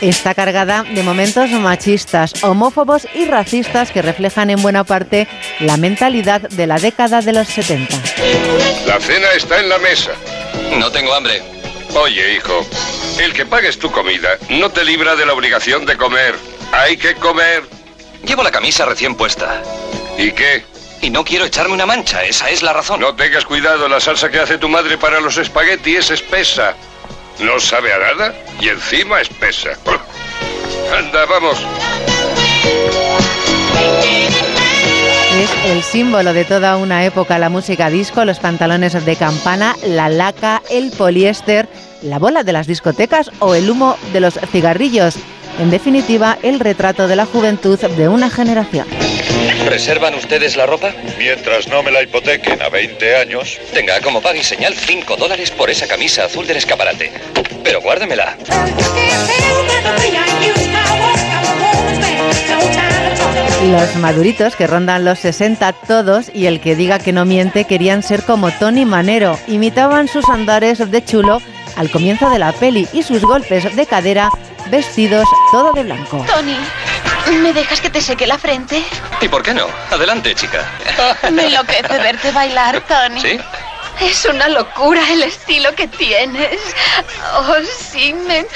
[0.00, 5.28] Está cargada de momentos machistas, homófobos y racistas que reflejan en buena parte
[5.60, 7.96] la mentalidad de la década de los 70.
[8.86, 10.10] La cena está en la mesa.
[10.76, 11.40] No tengo hambre.
[11.94, 12.66] Oye, hijo,
[13.20, 16.34] el que pagues tu comida no te libra de la obligación de comer.
[16.72, 17.62] Hay que comer.
[18.24, 19.62] Llevo la camisa recién puesta.
[20.18, 20.64] ¿Y qué?
[21.02, 23.00] Y no quiero echarme una mancha, esa es la razón.
[23.00, 26.76] No tengas cuidado, la salsa que hace tu madre para los espaguetis es espesa.
[27.40, 29.70] No sabe a nada y encima espesa.
[30.96, 31.58] Anda, vamos.
[35.40, 40.08] Es el símbolo de toda una época la música disco, los pantalones de campana, la
[40.08, 41.68] laca, el poliéster,
[42.02, 45.16] la bola de las discotecas o el humo de los cigarrillos.
[45.58, 48.86] En definitiva, el retrato de la juventud de una generación.
[49.68, 50.92] ¿Reservan ustedes la ropa?
[51.18, 53.58] Mientras no me la hipotequen a 20 años.
[53.72, 57.12] Tenga como paga y señal 5 dólares por esa camisa azul del escaparate.
[57.62, 58.36] Pero guárdemela.
[63.70, 68.02] Los maduritos que rondan los 60 todos y el que diga que no miente querían
[68.02, 69.38] ser como Tony Manero.
[69.46, 71.40] Imitaban sus andares de chulo
[71.76, 74.30] al comienzo de la peli y sus golpes de cadera
[74.72, 76.24] vestidos todo de blanco.
[76.26, 76.56] Tony,
[77.42, 78.82] ¿me dejas que te seque la frente?
[79.20, 79.66] ¿Y por qué no?
[79.90, 80.66] Adelante, chica.
[81.30, 83.20] Me enloquece verte bailar, Tony.
[83.20, 83.38] ¿Sí?
[84.00, 86.58] Es una locura el estilo que tienes.
[87.36, 88.46] Oh, sí, me,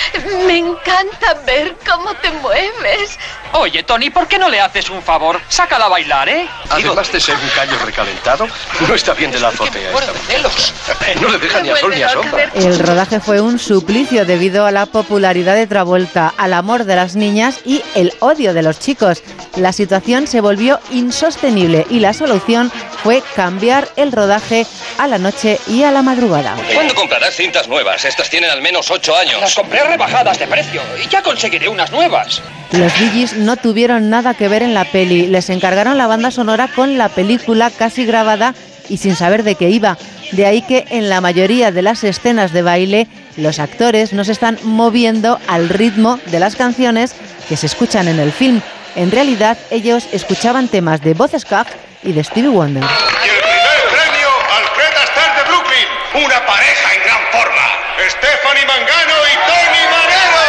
[0.46, 3.18] me encanta ver cómo te mueves.
[3.52, 5.40] Oye, Tony, ¿por qué no le haces un favor?
[5.48, 6.48] Sácala a bailar, ¿eh?
[6.68, 8.48] Además de ser un caño recalentado,
[8.86, 9.90] no está bien de la azotea.
[9.90, 11.16] esta.
[11.20, 12.50] No le deja ni a sol ni a sombra.
[12.54, 17.14] El rodaje fue un suplicio debido a la popularidad de Travolta, al amor de las
[17.16, 19.22] niñas y el odio de los chicos.
[19.56, 22.70] La situación se volvió insostenible y la solución
[23.02, 24.66] fue cambiar el rodaje
[24.98, 25.25] a la noche
[25.66, 26.56] y a la madrugada.
[26.72, 28.04] ¿Cuándo comprarás cintas nuevas?
[28.04, 29.40] Estas tienen al menos ocho años.
[29.40, 32.42] Las compré rebajadas de precio y ya conseguiré unas nuevas.
[32.72, 36.68] Los Gees no tuvieron nada que ver en la peli, les encargaron la banda sonora
[36.68, 38.54] con la película casi grabada
[38.88, 39.98] y sin saber de qué iba.
[40.32, 44.32] De ahí que en la mayoría de las escenas de baile los actores no se
[44.32, 47.14] están moviendo al ritmo de las canciones
[47.48, 48.60] que se escuchan en el film.
[48.94, 52.82] En realidad ellos escuchaban temas de Boz Scaggs y de Stevie Wonder.
[52.82, 56.05] Y el primer premio al Fred Astaire de Brooklyn.
[56.16, 57.62] Una pareja en gran forma.
[58.08, 60.42] Stephanie Mangano y Tony Manero.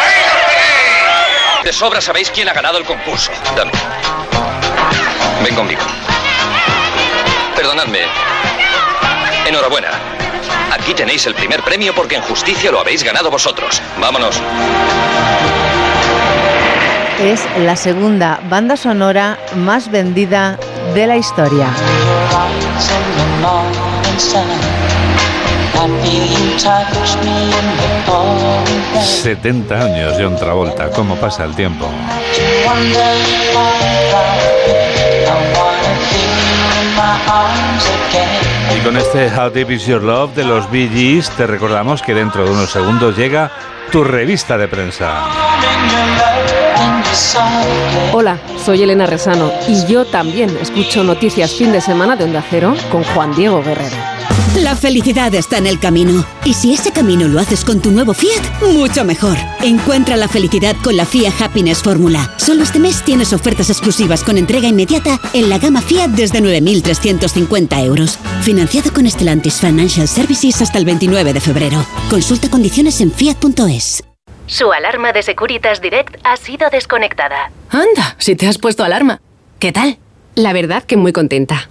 [0.00, 1.64] Ahí los tenéis.
[1.64, 3.30] De sobra sabéis quién ha ganado el concurso.
[3.54, 3.72] Dame.
[5.44, 5.82] Ven conmigo.
[7.54, 8.06] Perdonadme.
[9.46, 9.90] Enhorabuena.
[10.72, 13.82] Aquí tenéis el primer premio porque en justicia lo habéis ganado vosotros.
[13.98, 14.40] Vámonos.
[17.20, 20.58] Es la segunda banda sonora más vendida
[20.94, 21.68] de la historia.
[29.00, 30.90] 70 años, John Travolta.
[30.90, 31.88] ¿Cómo pasa el tiempo?
[38.76, 42.14] Y con este How Deep Is Your Love de los Bee Gees, te recordamos que
[42.14, 43.50] dentro de unos segundos llega
[43.90, 45.24] tu revista de prensa.
[48.12, 52.74] Hola, soy Elena Resano y yo también escucho noticias fin de semana de Onda Cero
[52.90, 54.11] con Juan Diego Guerrero.
[54.56, 56.26] La felicidad está en el camino.
[56.44, 59.38] Y si ese camino lo haces con tu nuevo Fiat, mucho mejor.
[59.62, 62.34] Encuentra la felicidad con la Fiat Happiness Fórmula.
[62.36, 67.82] Solo este mes tienes ofertas exclusivas con entrega inmediata en la gama Fiat desde 9.350
[67.82, 68.18] euros.
[68.42, 71.86] Financiado con Stellantis Financial Services hasta el 29 de febrero.
[72.10, 74.04] Consulta condiciones en fiat.es.
[74.46, 77.50] Su alarma de Securitas Direct ha sido desconectada.
[77.70, 79.18] Anda, si te has puesto alarma.
[79.58, 79.96] ¿Qué tal?
[80.34, 81.70] La verdad que muy contenta.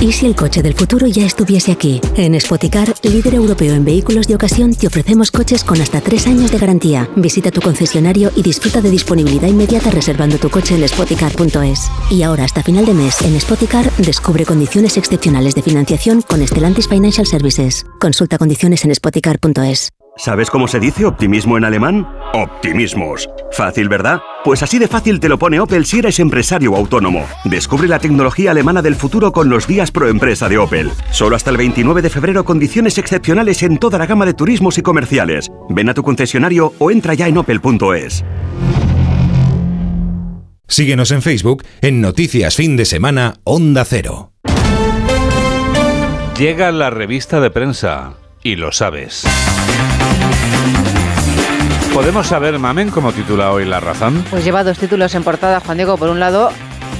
[0.00, 2.00] ¿Y si el coche del futuro ya estuviese aquí?
[2.14, 6.50] En Spoticar, líder europeo en vehículos de ocasión, te ofrecemos coches con hasta tres años
[6.50, 7.08] de garantía.
[7.16, 11.90] Visita tu concesionario y disfruta de disponibilidad inmediata reservando tu coche en spoticar.es.
[12.10, 16.88] Y ahora, hasta final de mes, en Spoticar, descubre condiciones excepcionales de financiación con Stellantis
[16.88, 17.86] Financial Services.
[17.98, 19.90] Consulta condiciones en spoticar.es.
[20.16, 22.08] ¿Sabes cómo se dice optimismo en alemán?
[22.34, 23.28] Optimismos.
[23.50, 24.20] Fácil, ¿verdad?
[24.44, 27.26] Pues así de fácil te lo pone Opel si eres empresario o autónomo.
[27.44, 30.92] Descubre la tecnología alemana del futuro con los días pro empresa de Opel.
[31.10, 34.82] Solo hasta el 29 de febrero condiciones excepcionales en toda la gama de turismos y
[34.82, 35.50] comerciales.
[35.68, 38.24] Ven a tu concesionario o entra ya en opel.es.
[40.68, 44.30] Síguenos en Facebook en Noticias Fin de Semana Onda Cero.
[46.38, 49.24] Llega la revista de prensa y lo sabes.
[51.94, 54.24] ¿Podemos saber, Mamen, cómo titula hoy La Razón?
[54.28, 55.96] Pues lleva dos títulos en portada, Juan Diego.
[55.96, 56.50] Por un lado,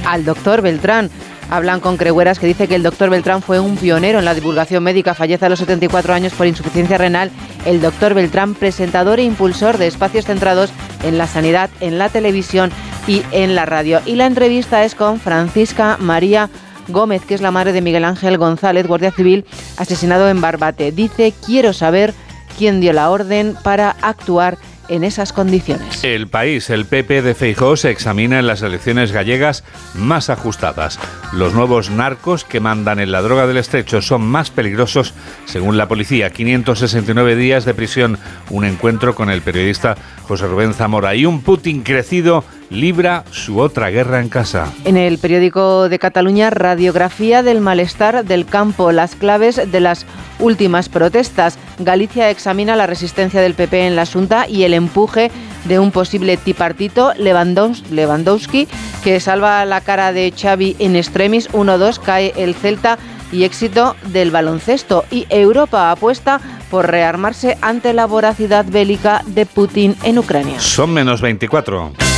[0.05, 1.09] al doctor Beltrán.
[1.49, 4.83] Hablan con Crehueras que dice que el doctor Beltrán fue un pionero en la divulgación
[4.83, 5.13] médica.
[5.13, 7.29] Fallece a los 74 años por insuficiencia renal.
[7.65, 10.71] El doctor Beltrán, presentador e impulsor de espacios centrados
[11.03, 12.71] en la sanidad, en la televisión
[13.05, 14.01] y en la radio.
[14.05, 16.49] Y la entrevista es con Francisca María
[16.87, 19.45] Gómez, que es la madre de Miguel Ángel González, guardia civil,
[19.77, 20.91] asesinado en Barbate.
[20.91, 22.13] Dice, quiero saber
[22.57, 26.03] quién dio la orden para actuar en esas condiciones.
[26.03, 29.63] El país, el PP de Feijóo se examina en las elecciones gallegas
[29.95, 30.99] más ajustadas.
[31.33, 35.13] Los nuevos narcos que mandan en la droga del estrecho son más peligrosos,
[35.45, 36.29] según la policía.
[36.29, 39.95] 569 días de prisión, un encuentro con el periodista
[40.27, 44.71] José Rubén Zamora y un Putin crecido libra su otra guerra en casa.
[44.83, 50.05] En el periódico de Cataluña, radiografía del malestar del campo, las claves de las
[50.39, 51.57] últimas protestas.
[51.79, 55.31] Galicia examina la resistencia del PP en la Junta y el empuje
[55.65, 57.13] de un posible tripartito.
[57.17, 58.67] Lewandowski,
[59.03, 61.49] que salva la cara de Xavi en extremis.
[61.51, 62.97] 1-2 cae el Celta
[63.31, 65.05] y éxito del baloncesto.
[65.11, 66.39] Y Europa apuesta
[66.69, 70.59] por rearmarse ante la voracidad bélica de Putin en Ucrania.
[70.59, 72.14] Son menos 24.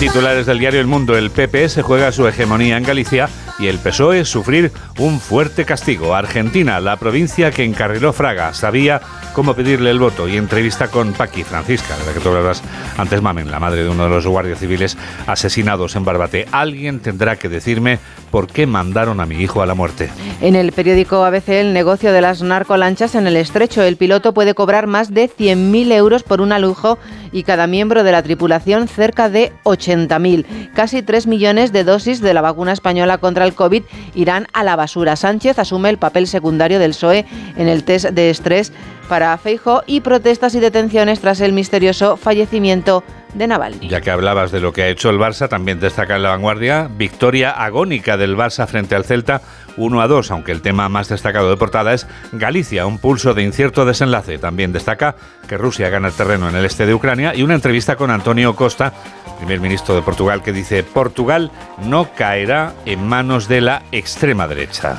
[0.00, 1.14] Titulares del diario El Mundo.
[1.14, 3.28] El PP se juega su hegemonía en Galicia
[3.58, 6.14] y el PSOE sufrir un fuerte castigo.
[6.14, 9.02] Argentina, la provincia que encarriló Fraga, sabía
[9.34, 12.62] cómo pedirle el voto y entrevista con Paqui Francisca, de la que tú hablabas
[12.96, 14.96] antes, Mamen, la madre de uno de los guardias civiles
[15.26, 16.46] asesinados en Barbate.
[16.50, 17.98] Alguien tendrá que decirme
[18.30, 20.08] por qué mandaron a mi hijo a la muerte.
[20.40, 23.82] En el periódico ABC, el negocio de las narcolanchas en el estrecho.
[23.82, 26.98] El piloto puede cobrar más de 100.000 euros por un alujo
[27.32, 29.52] y cada miembro de la tripulación cerca de
[29.90, 30.70] 80.000.
[30.74, 33.82] Casi 3 millones de dosis de la vacuna española contra el COVID
[34.14, 35.16] irán a la basura.
[35.16, 37.26] Sánchez asume el papel secundario del PSOE
[37.56, 38.72] en el test de estrés
[39.08, 43.02] para Feijo y protestas y detenciones tras el misterioso fallecimiento
[43.34, 43.88] de Navalny.
[43.88, 46.88] Ya que hablabas de lo que ha hecho el Barça, también destaca en la vanguardia
[46.90, 49.42] victoria agónica del Barça frente al Celta
[49.76, 53.42] 1 a 2, aunque el tema más destacado de portada es Galicia, un pulso de
[53.42, 54.38] incierto desenlace.
[54.38, 55.16] También destaca
[55.48, 58.92] que Rusia gana terreno en el este de Ucrania y una entrevista con Antonio Costa,
[59.38, 61.50] primer ministro de Portugal, que dice Portugal
[61.84, 64.98] no caerá en manos de la extrema derecha.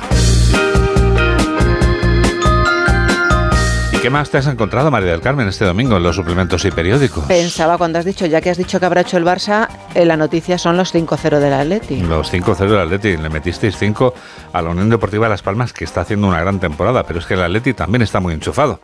[4.02, 7.22] ¿Qué más te has encontrado, María del Carmen, este domingo en los suplementos y periódicos?
[7.26, 10.16] Pensaba cuando has dicho, ya que has dicho que habrá hecho el Barça, eh, la
[10.16, 12.00] noticia son los 5-0 del Atleti.
[12.00, 13.16] Los 5-0 del Atleti.
[13.16, 14.12] Le metisteis 5
[14.52, 17.34] a la Unión Deportiva Las Palmas, que está haciendo una gran temporada, pero es que
[17.34, 18.80] el Atleti también está muy enchufado.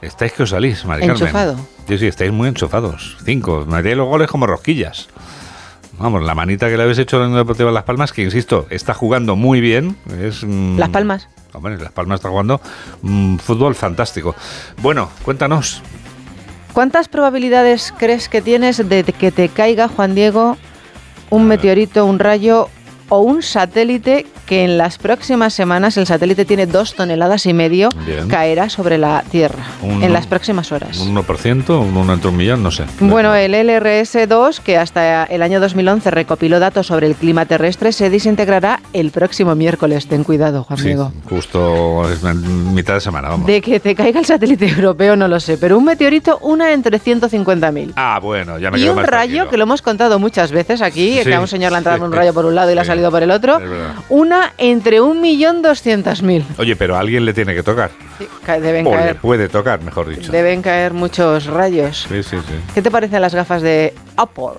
[0.00, 1.22] Estáis que os salís, María Carmen.
[1.24, 1.56] ¿Enchufado?
[1.88, 3.16] Sí, sí, estáis muy enchufados.
[3.24, 3.64] Cinco.
[3.66, 5.08] María los goles como rosquillas.
[5.98, 8.66] Vamos, la manita que le habéis hecho a la Unión Deportiva Las Palmas, que insisto,
[8.70, 9.96] está jugando muy bien.
[10.20, 11.28] Es, mm, Las Palmas.
[11.52, 12.60] Hombre, Las Palmas está jugando
[13.02, 14.34] un fútbol fantástico.
[14.80, 15.82] Bueno, cuéntanos.
[16.72, 20.56] ¿Cuántas probabilidades crees que tienes de que te caiga, Juan Diego,
[21.28, 22.68] un meteorito, un rayo
[23.14, 27.90] o un satélite que en las próximas semanas, el satélite tiene dos toneladas y medio,
[28.28, 30.98] caerá sobre la Tierra en las próximas horas.
[30.98, 31.78] ¿Un 1%?
[31.78, 32.62] ¿Un 1 entre un millón?
[32.62, 32.84] No sé.
[33.00, 38.08] Bueno, el LRS-2, que hasta el año 2011 recopiló datos sobre el clima terrestre, se
[38.08, 40.06] desintegrará el próximo miércoles.
[40.06, 41.12] Ten cuidado, Juan sí, Diego.
[41.28, 43.46] Justo es mitad de semana, vamos.
[43.46, 46.98] De que te caiga el satélite europeo no lo sé, pero un meteorito, una entre
[46.98, 47.92] 150.000.
[47.96, 49.50] Ah, bueno, ya me Y quedo un más rayo, tranquilo.
[49.50, 51.98] que lo hemos contado muchas veces aquí, Sí, que a un señor le ha entrado
[51.98, 53.58] sí, un rayo por un lado y le ha por el otro,
[54.08, 56.44] una entre 1.200.000.
[56.58, 57.90] Oye, pero a alguien le tiene que tocar.
[58.18, 58.26] Sí,
[58.60, 60.30] deben O le caer, puede tocar, mejor dicho.
[60.30, 62.06] deben caer muchos rayos.
[62.08, 62.54] Sí, sí, sí.
[62.74, 64.58] ¿Qué te parecen las gafas de Apple?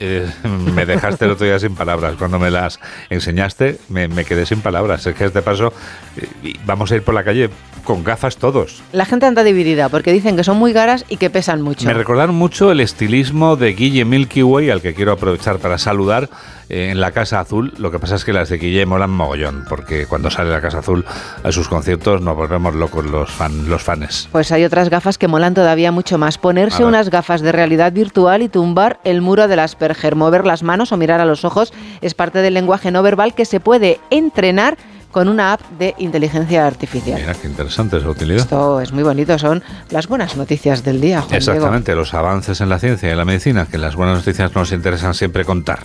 [0.00, 0.28] Eh,
[0.74, 2.14] me dejaste el otro día sin palabras.
[2.18, 2.80] Cuando me las
[3.10, 5.06] enseñaste, me, me quedé sin palabras.
[5.06, 5.72] Es que este paso
[6.16, 7.50] eh, vamos a ir por la calle
[7.84, 8.82] con gafas todos.
[8.92, 11.86] La gente anda dividida porque dicen que son muy caras y que pesan mucho.
[11.86, 16.28] Me recordaron mucho el estilismo de Guille Milky Way, al que quiero aprovechar para saludar
[16.68, 17.74] eh, en la Casa Azul.
[17.78, 20.78] Lo que pasa es que las de Guille molan mogollón, porque cuando sale la Casa
[20.78, 21.04] Azul
[21.42, 24.28] a sus conciertos nos volvemos locos los, fan, los fans.
[24.32, 26.38] Pues hay otras gafas que molan todavía mucho más.
[26.38, 30.16] Ponerse unas gafas de realidad virtual y tumbar el muro del Asperger.
[30.16, 33.44] Mover las manos o mirar a los ojos es parte del lenguaje no verbal que
[33.44, 34.76] se puede entrenar
[35.10, 37.20] con una app de inteligencia artificial.
[37.20, 38.40] Mira qué interesante esa utilidad.
[38.40, 41.52] Esto es muy bonito, son las buenas noticias del día, Juan Diego.
[41.52, 44.72] Exactamente, los avances en la ciencia y en la medicina, que las buenas noticias nos
[44.72, 45.80] interesan siempre contar.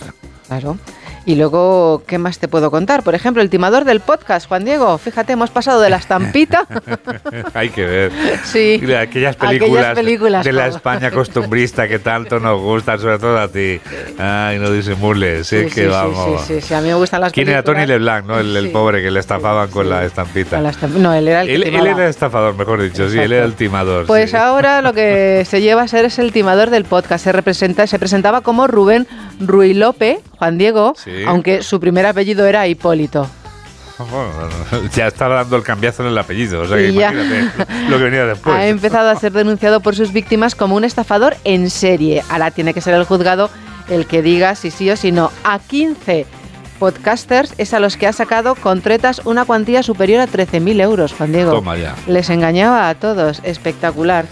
[0.48, 0.78] Claro.
[1.26, 3.02] Y luego, ¿qué más te puedo contar?
[3.02, 4.96] Por ejemplo, el timador del podcast, Juan Diego.
[4.98, 6.66] Fíjate, hemos pasado de la estampita.
[7.54, 8.12] Hay que ver.
[8.44, 8.78] Sí.
[8.78, 13.18] De aquellas Aquellas películas, películas de la como- España costumbrista que tanto nos gustan, sobre
[13.18, 13.80] todo a ti.
[14.18, 16.40] Ay, no disimules, sí, Sí, que sí, vamos.
[16.46, 17.84] sí, sí, sí, a mí me gustan las ¿Quién era películas.
[17.86, 18.38] Tony LeBlanc, no?
[18.40, 20.56] El, el pobre que le estafaban con la estampita.
[20.56, 23.08] Con la estamp- No, él era el que él, él era el estafador, mejor dicho,
[23.10, 24.06] sí, él era el timador.
[24.06, 27.24] Pues ahora lo que se lleva a ser es el timador del podcast.
[27.24, 29.06] Se representa, se presentaba como Rubén
[29.40, 31.10] Ruilope, Juan Diego, Sí.
[31.26, 33.28] aunque su primer apellido era Hipólito.
[33.98, 34.30] Bueno,
[34.94, 37.50] ya estaba dando el cambiazo en el apellido, o sea que imagínate
[37.88, 38.56] lo que venía después.
[38.56, 42.22] Ha empezado a ser denunciado por sus víctimas como un estafador en serie.
[42.30, 43.50] Ahora tiene que ser el juzgado
[43.90, 45.30] el que diga si sí o si no.
[45.44, 46.24] A 15
[46.78, 51.12] podcasters es a los que ha sacado con tretas una cuantía superior a 13.000 euros,
[51.12, 51.52] Juan Diego.
[51.52, 51.94] Toma ya.
[52.06, 53.40] Les engañaba a todos.
[53.44, 54.24] Espectacular.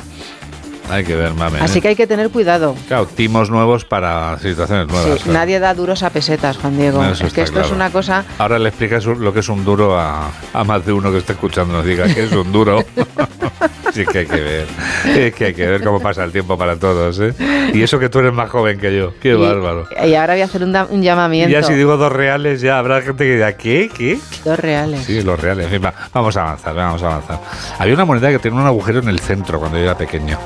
[0.90, 1.60] Hay que ver, mame.
[1.60, 1.82] Así ¿eh?
[1.82, 2.74] que hay que tener cuidado.
[2.86, 5.18] Claro, timos nuevos para situaciones nuevas.
[5.18, 5.38] Sí, claro.
[5.38, 7.04] nadie da duros a pesetas, Juan Diego.
[7.04, 7.76] Eso es que esto es claro.
[7.76, 8.24] una cosa.
[8.38, 11.32] Ahora le explicas lo que es un duro a, a más de uno que esté
[11.32, 11.74] escuchando.
[11.74, 12.84] Nos diga que es un duro.
[13.92, 14.66] sí que hay que ver.
[15.06, 17.18] Es que hay que ver cómo pasa el tiempo para todos.
[17.20, 17.34] ¿eh?
[17.72, 19.14] Y eso que tú eres más joven que yo.
[19.20, 19.86] Qué y, bárbaro.
[20.04, 21.50] y ahora voy a hacer un, un llamamiento.
[21.50, 23.90] Y ya si digo dos reales, ya habrá gente que dirá, ¿qué?
[23.94, 24.18] ¿Qué?
[24.44, 25.04] Dos reales.
[25.04, 25.66] Sí, los reales.
[25.66, 27.40] En fin, va, vamos a avanzar, vamos a avanzar.
[27.78, 30.38] Había una moneda que tenía un agujero en el centro cuando yo era pequeño.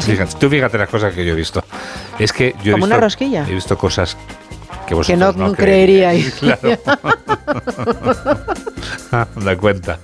[0.00, 1.64] Fíjate, tú fíjate las cosas que yo he visto.
[2.18, 3.46] Es que yo he Como visto, una rosquilla.
[3.48, 4.16] He visto cosas
[4.86, 6.34] que Que no, no, creeríais.
[6.40, 6.78] Claro.
[9.36, 9.98] da cuenta.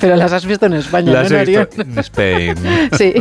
[0.00, 2.56] Pero las has visto en España, Las ¿no, he visto en Spain.
[2.96, 3.14] Sí.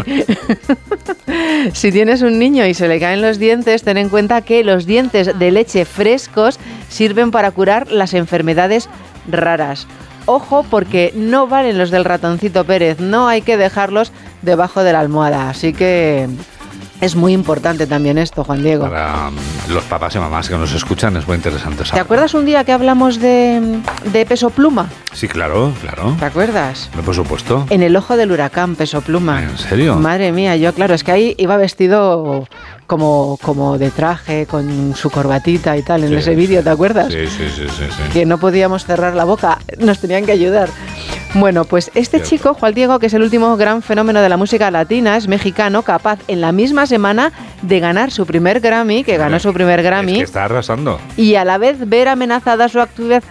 [1.74, 4.86] si tienes un niño y se le caen los dientes, ten en cuenta que los
[4.86, 8.90] dientes de leche frescos sirven para curar las enfermedades
[9.30, 9.88] raras.
[10.26, 14.12] Ojo porque no valen los del ratoncito Pérez, no hay que dejarlos
[14.46, 15.50] debajo de la almohada.
[15.50, 16.28] Así que
[17.02, 18.86] es muy importante también esto, Juan Diego.
[18.90, 19.36] Para um,
[19.74, 22.04] los papás y mamás que nos escuchan es muy interesante ¿Te saber.
[22.04, 23.80] acuerdas un día que hablamos de,
[24.14, 24.88] de peso pluma?
[25.14, 26.16] Sí, claro, claro.
[26.20, 26.90] ¿Te acuerdas?
[27.06, 27.66] Por supuesto.
[27.70, 29.44] En el ojo del huracán, peso pluma.
[29.44, 29.96] ¿En serio?
[29.96, 32.48] Madre mía, yo claro, es que ahí iba vestido
[32.88, 37.12] como, como de traje, con su corbatita y tal, en Sí, ese vídeo, ¿te acuerdas?
[37.12, 37.86] Sí, sí, sí, sí.
[37.90, 38.04] sí.
[38.14, 40.70] Que no podíamos cerrar la boca, nos tenían que ayudar.
[41.34, 44.72] Bueno, pues este chico, Juan Diego, que es el último gran fenómeno de la música
[44.72, 49.38] latina, es mexicano, capaz en la misma semana de ganar su primer Grammy, que ganó
[49.40, 50.98] su primer Grammy, Es que está arrasando.
[51.18, 52.80] y a la vez ver amenazada su,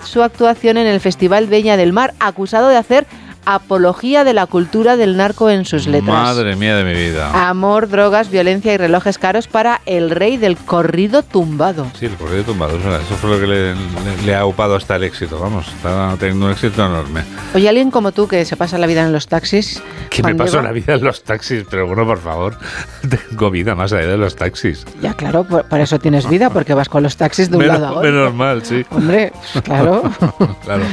[0.04, 3.06] su actuación en el Festival Veña del Mar, acusado de hacer
[3.46, 6.08] apología de la cultura del narco en sus letras.
[6.36, 7.48] Madre mía de mi vida.
[7.48, 11.86] Amor, drogas, violencia y relojes caros para el rey del corrido tumbado.
[11.98, 15.04] Sí, el corrido tumbado, eso, fue lo que le, le- le ha upado hasta el
[15.04, 17.22] éxito, vamos, está teniendo un éxito enorme.
[17.54, 19.82] Oye, alguien como tú que se pasa la vida en los taxis.
[20.10, 20.62] Que me Diego?
[20.62, 22.56] la vida en los taxis, pero bueno, por favor,
[23.30, 24.84] tengo vida más allá de los taxis.
[25.02, 27.80] Ya, claro, por, por eso tienes vida, porque vas con los taxis de un menos,
[27.80, 28.10] lado a otro.
[28.12, 28.84] menos mal, sí.
[28.90, 30.02] Hombre, pues claro.
[30.64, 30.84] claro.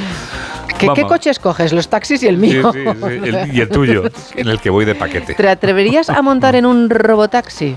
[0.81, 1.71] ¿Qué, ¿Qué coches coges?
[1.73, 2.71] ¿Los taxis y el mío?
[2.73, 4.03] sí, sí, el- y el tuyo,
[4.35, 5.33] en el que voy de paquete.
[5.35, 7.75] ¿Te atreverías a montar en un robotaxi?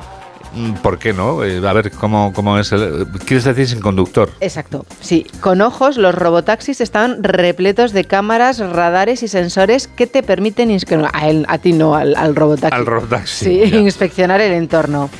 [0.56, 1.42] Mm, ¿Por qué no?
[1.42, 3.08] Eh, a ver, ¿cómo, cómo es el...?
[3.26, 4.30] ¿Quieres decir sin conductor?
[4.40, 5.26] Exacto, sí.
[5.40, 10.70] Con ojos, los robotaxis están repletos de cámaras, radares y sensores que te permiten,
[11.12, 12.72] a, él- a ti no, al, al robotaxi.
[12.76, 13.44] Al robotaxi.
[13.64, 13.78] Sí, ya.
[13.78, 15.10] inspeccionar el entorno.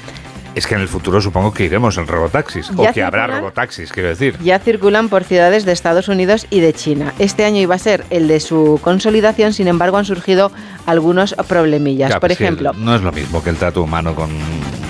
[0.55, 3.90] Es que en el futuro supongo que iremos en robotaxis, o Ya que habrá robotaxis,
[3.90, 4.38] quiero decir.
[4.42, 7.12] Ya circulan por ciudades de Estados Unidos y de China.
[7.18, 10.52] Este año iba a ser el de su consolidación, sin embargo han surgido
[10.86, 12.09] algunos problemillas.
[12.09, 14.30] Claro, por ejemplo, no es lo mismo que el trato humano con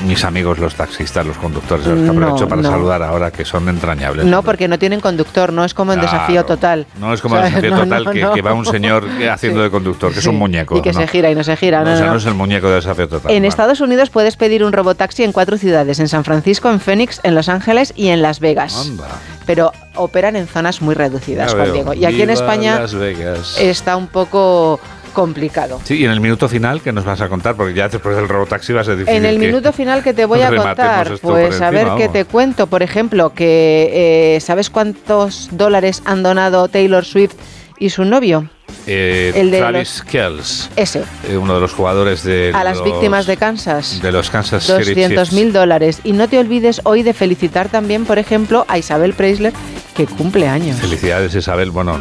[0.07, 2.71] mis amigos los taxistas, los conductores, los que No, aprovecho para no.
[2.71, 4.27] saludar ahora, que son entrañables.
[4.27, 6.13] no porque no tienen conductor, no es como en Claro.
[6.13, 6.87] desafío total.
[7.01, 7.55] No es como el ¿Sabes?
[7.63, 10.77] desafío No, total que, que va un señor haciendo de conductor, que es un muñeco.
[10.77, 11.83] Y que se gira y no se gira.
[11.85, 12.17] No, o sea, no.
[12.17, 13.33] es el muñeco de desafío total.
[13.33, 13.47] En.
[13.47, 17.35] Estados Unidos puedes pedir un robotaxi en cuatro ciudades, en San Francisco, en Phoenix, en
[17.35, 18.87] Los Ángeles y en Las Vegas.
[18.89, 19.09] Anda.
[19.47, 21.75] Pero operan en zonas muy reducidas, Ya Juan veo.
[21.75, 21.95] Diego.
[21.95, 23.57] Y aquí en España Las Vegas.
[23.61, 24.81] está un poco
[25.13, 25.81] complicado.
[25.85, 27.55] Sí, y en el minuto final, ¿qué nos vas a contar?
[27.55, 29.17] Porque ya después del robotaxi va a ser difícil.
[29.17, 32.25] En el que minuto final que te voy a contar, pues a ver qué te
[32.25, 32.67] cuento.
[32.67, 37.35] Por ejemplo, que eh, ¿sabes cuántos dólares han donado Taylor Swift
[37.79, 38.51] y su novio?
[38.87, 42.85] Eh, el de Travis Kells, Ese, eh, uno de los jugadores de a las los-
[42.85, 44.01] víctimas de Kansas.
[44.03, 45.33] de los Kansas City 200 Chiefs.
[45.33, 46.01] mil dólares.
[46.05, 49.53] Y no te olvides hoy de felicitar también, por ejemplo, a Isabel Preisler,
[49.97, 50.79] que cumple años.
[50.81, 51.99] Felicidades Isabel, bueno,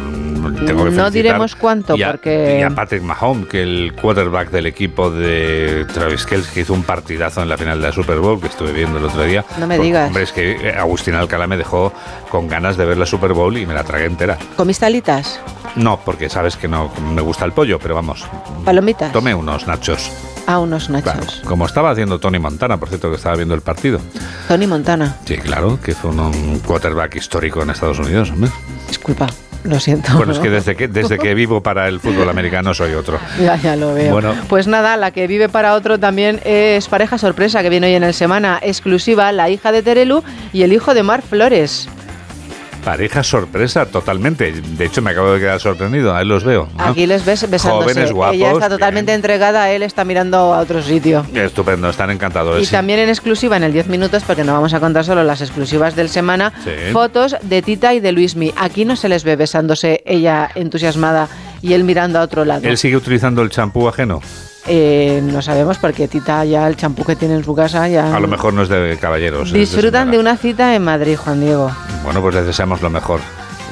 [0.66, 4.50] tengo que No diremos cuánto, y a, porque- y a Patrick Mahomes, que el quarterback
[4.50, 8.18] del equipo de Travis Kells, que hizo un partidazo en la final de la Super
[8.18, 9.44] Bowl, que estuve viendo el otro día.
[9.58, 10.08] No me Pues, digas.
[10.08, 11.92] Hombre, es que eh, Agustín Alcalá me dejó
[12.30, 14.36] con ganas de ver la Super Bowl y me la tragué entera.
[14.56, 15.40] ¿Comiste alitas?
[15.76, 18.24] No, porque sabes que no me gusta el pollo, pero vamos,
[18.64, 19.12] ¿Palomitas?
[19.12, 20.10] tomé unos nachos.
[20.46, 21.12] Ah, unos nachos.
[21.14, 23.98] Claro, como estaba haciendo Tony Montana, por cierto, que estaba viendo el partido.
[24.46, 25.16] Tony Montana.
[25.24, 28.50] Sí, claro, que fue un, un quarterback histórico en Estados Unidos, hombre.
[28.86, 29.26] Disculpa,
[29.64, 30.12] lo siento.
[30.16, 33.18] Bueno, es que desde que, desde que vivo para el fútbol americano soy otro.
[33.40, 34.12] Ya, ya lo veo.
[34.12, 34.34] Bueno.
[34.48, 38.04] Pues nada, la que vive para otro también es pareja sorpresa que viene hoy en
[38.04, 40.22] el semana exclusiva, la hija de Terelu
[40.52, 41.88] y el hijo de Mar Flores.
[42.84, 44.52] Pareja sorpresa, totalmente.
[44.52, 46.14] De hecho, me acabo de quedar sorprendido.
[46.14, 46.68] Ahí los veo.
[46.76, 46.84] ¿no?
[46.84, 47.90] Aquí les ves besándose.
[47.92, 48.36] Jóvenes, guapos.
[48.36, 51.24] Ella está totalmente entregada, él está mirando a otro sitio.
[51.32, 51.46] bien.
[51.46, 52.62] Estupendo, están encantadores.
[52.62, 52.72] Y sí.
[52.72, 55.96] también en exclusiva en el 10 minutos, porque no vamos a contar solo las exclusivas
[55.96, 56.70] del semana, Sí.
[56.92, 58.52] fotos de Tita y de Luismi.
[58.56, 61.28] Aquí no se les ve besándose, ella entusiasmada
[61.62, 62.66] y él mirando a otro lado.
[62.68, 64.20] ¿Él sigue utilizando el champú ajeno?
[64.66, 68.14] Eh, no sabemos porque Tita ya el champú que tiene en su casa ya...
[68.16, 69.52] A lo mejor no es de caballeros.
[69.52, 70.30] de Disfrutan de señora.
[70.32, 71.70] una cita en Madrid, Juan Diego.
[72.02, 73.20] Bueno, pues les deseamos lo mejor.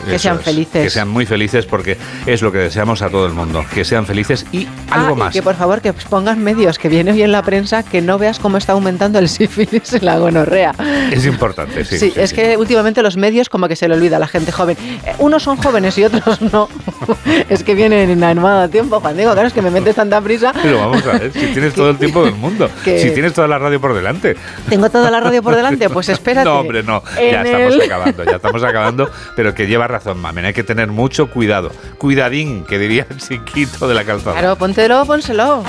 [0.08, 0.82] Que sean felices.
[0.84, 1.96] Que sean muy felices porque
[2.26, 3.64] es lo que deseamos a todo el mundo.
[3.72, 5.32] Que sean felices y algo Ah, y más.
[5.32, 8.38] que por favor que pongan medios, que viene hoy en la prensa, que no veas
[8.38, 10.74] cómo está aumentando el sífilis y la gonorrea.
[11.10, 11.98] Es importante, sí.
[11.98, 12.36] Sí, sí, es sí.
[12.36, 14.76] que últimamente los medios como que se le olvida a la gente joven.
[15.04, 16.68] Eh, Unos son jóvenes y otros no.
[17.48, 19.32] es que vienen en armado tiempo, Juan Diego.
[19.32, 20.52] Claro, es que me metes tanta prisa.
[20.62, 23.58] Pero vamos a ver, si tienes todo el tiempo del mundo, si tienes toda la
[23.58, 24.36] radio por delante.
[24.68, 26.48] Tengo toda la radio por delante, pues espérate.
[26.48, 27.02] No, hombre, no.
[27.18, 30.46] En Ya estamos el- acabando, ya estamos acabando, pero que lleva razón, mamen.
[30.46, 31.70] Hay que tener mucho cuidado.
[31.98, 34.38] Cuidadín, que diría el chiquito de la calzada.
[34.38, 35.62] Claro, póntelo, pónselo.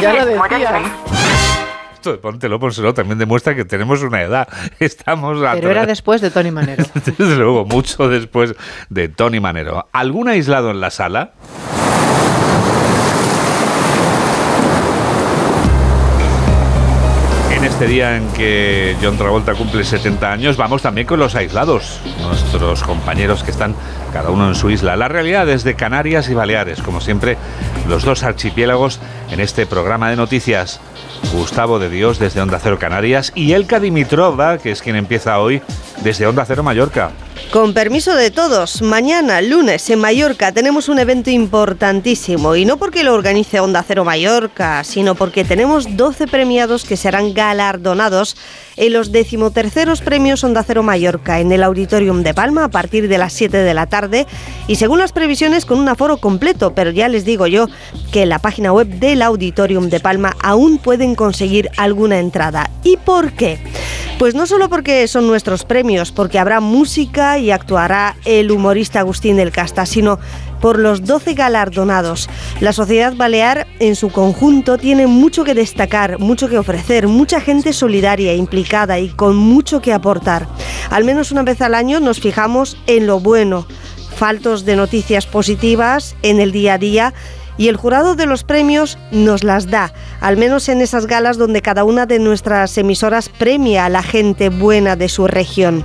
[0.00, 0.82] ya lo decían.
[1.94, 4.48] Esto de póntelo, pónselo también demuestra que tenemos una edad.
[4.78, 6.84] Estamos a Pero era después de Tony Manero.
[7.04, 8.54] Desde luego, mucho después
[8.88, 9.86] de Tony Manero.
[9.92, 11.32] ¿Algún aislado en la sala?
[17.80, 22.82] Este día en que John Travolta cumple 70 años, vamos también con los aislados, nuestros
[22.82, 23.74] compañeros que están
[24.12, 24.96] cada uno en su isla.
[24.96, 27.38] La realidad desde Canarias y Baleares, como siempre,
[27.88, 29.00] los dos archipiélagos
[29.30, 30.78] en este programa de noticias.
[31.32, 35.62] Gustavo de Dios desde Onda Cero Canarias y Elka Dimitrova, que es quien empieza hoy
[36.02, 37.12] desde Onda Cero Mallorca.
[37.52, 42.54] Con permiso de todos, mañana, lunes, en Mallorca, tenemos un evento importantísimo.
[42.54, 47.34] Y no porque lo organice Onda Cero Mallorca, sino porque tenemos 12 premiados que serán
[47.34, 48.36] galardonados
[48.76, 53.18] en los decimoterceros premios Onda Cero Mallorca en el Auditorium de Palma a partir de
[53.18, 54.28] las 7 de la tarde.
[54.68, 56.72] Y según las previsiones, con un aforo completo.
[56.74, 57.66] Pero ya les digo yo
[58.12, 62.70] que en la página web del Auditorium de Palma aún pueden conseguir alguna entrada.
[62.84, 63.58] ¿Y por qué?
[64.20, 69.36] Pues no solo porque son nuestros premios, porque habrá música y actuará el humorista Agustín
[69.36, 70.18] del Casta, sino
[70.60, 72.28] por los 12 galardonados.
[72.60, 77.72] La sociedad balear en su conjunto tiene mucho que destacar, mucho que ofrecer, mucha gente
[77.72, 80.46] solidaria, implicada y con mucho que aportar.
[80.90, 83.66] Al menos una vez al año nos fijamos en lo bueno,
[84.16, 87.14] faltos de noticias positivas en el día a día
[87.60, 89.92] y el jurado de los premios nos las da,
[90.22, 94.48] al menos en esas galas donde cada una de nuestras emisoras premia a la gente
[94.48, 95.84] buena de su región.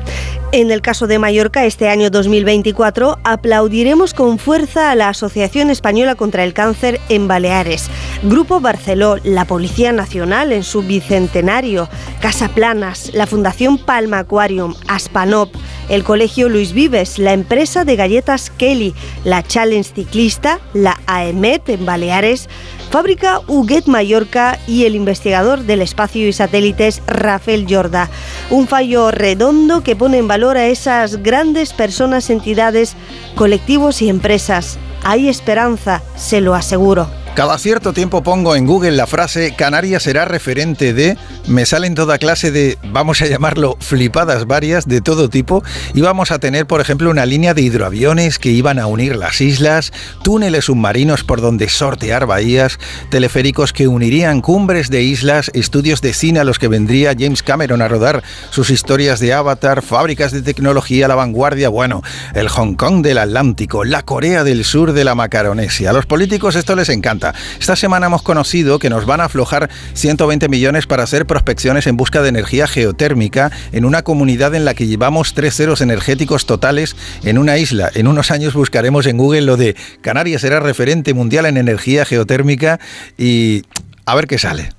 [0.53, 6.15] En el caso de Mallorca, este año 2024, aplaudiremos con fuerza a la Asociación Española
[6.15, 7.89] contra el Cáncer en Baleares,
[8.23, 11.89] Grupo Barceló, la Policía Nacional en su bicentenario,
[12.21, 15.53] Casa Planas, la Fundación Palma Aquarium, Aspanop,
[15.89, 18.93] el Colegio Luis Vives, la empresa de galletas Kelly,
[19.25, 22.49] la Challenge Ciclista, la AEMET en Baleares,
[22.91, 28.09] Fábrica Huguet Mallorca y el investigador del espacio y satélites Rafael Jorda.
[28.49, 32.95] Un fallo redondo que pone en valor a esas grandes personas, entidades,
[33.35, 34.77] colectivos y empresas.
[35.03, 37.24] Hay esperanza, se lo aseguro.
[37.35, 41.17] Cada cierto tiempo pongo en Google la frase Canarias será referente de,
[41.47, 45.61] me salen toda clase de, vamos a llamarlo, flipadas varias de todo tipo
[45.93, 49.41] y vamos a tener, por ejemplo, una línea de hidroaviones que iban a unir las
[49.41, 49.91] islas,
[50.23, 52.79] túneles submarinos por donde sortear bahías,
[53.09, 57.81] teleféricos que unirían cumbres de islas, estudios de cine a los que vendría James Cameron
[57.81, 62.01] a rodar sus historias de Avatar, fábricas de tecnología a la vanguardia, bueno,
[62.33, 65.89] el Hong Kong del Atlántico, la Corea del Sur de la Macaronesia.
[65.89, 67.24] A los políticos esto les encanta.
[67.59, 71.97] Esta semana hemos conocido que nos van a aflojar 120 millones para hacer prospecciones en
[71.97, 76.95] busca de energía geotérmica en una comunidad en la que llevamos tres ceros energéticos totales
[77.23, 77.89] en una isla.
[77.93, 82.79] En unos años buscaremos en Google lo de Canarias será referente mundial en energía geotérmica
[83.17, 83.63] y
[84.05, 84.69] a ver qué sale.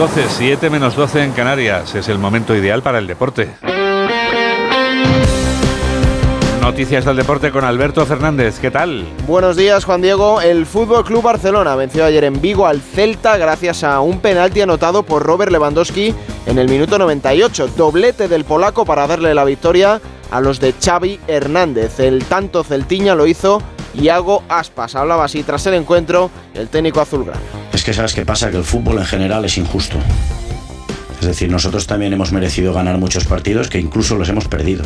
[0.00, 1.94] 12, 7 menos 12 en Canarias.
[1.94, 3.50] Es el momento ideal para el deporte.
[6.62, 8.60] Noticias del deporte con Alberto Fernández.
[8.60, 9.04] ¿Qué tal?
[9.26, 10.40] Buenos días, Juan Diego.
[10.40, 15.02] El Fútbol Club Barcelona venció ayer en Vigo al Celta gracias a un penalti anotado
[15.02, 16.14] por Robert Lewandowski
[16.46, 17.68] en el minuto 98.
[17.76, 22.00] Doblete del polaco para darle la victoria a los de Xavi Hernández.
[22.00, 23.60] El tanto celtiña lo hizo
[24.00, 24.94] Iago Aspas.
[24.94, 27.40] Hablaba así tras el encuentro el técnico azulgrana.
[27.72, 29.98] Es que sabes qué pasa, que el fútbol en general es injusto.
[31.20, 34.84] Es decir, nosotros también hemos merecido ganar muchos partidos que incluso los hemos perdido.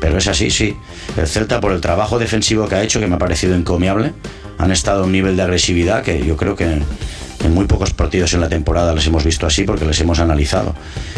[0.00, 0.76] Pero es así, sí.
[1.16, 4.12] El Celta, por el trabajo defensivo que ha hecho, que me ha parecido encomiable,
[4.58, 8.34] han estado a un nivel de agresividad que yo creo que en muy pocos partidos
[8.34, 10.74] en la temporada les hemos visto así porque les hemos analizado.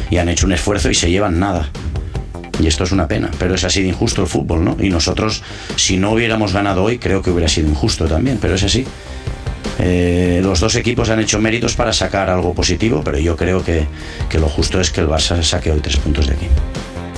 [0.09, 1.69] Y han hecho un esfuerzo y se llevan nada.
[2.61, 4.77] Y esto es una pena, pero es así de injusto el fútbol, ¿no?
[4.79, 5.43] Y nosotros,
[5.77, 8.85] si no hubiéramos ganado hoy, creo que hubiera sido injusto también, pero es así.
[9.79, 13.87] Eh, los dos equipos han hecho méritos para sacar algo positivo, pero yo creo que,
[14.29, 16.47] que lo justo es que el Barça saque hoy tres puntos de aquí.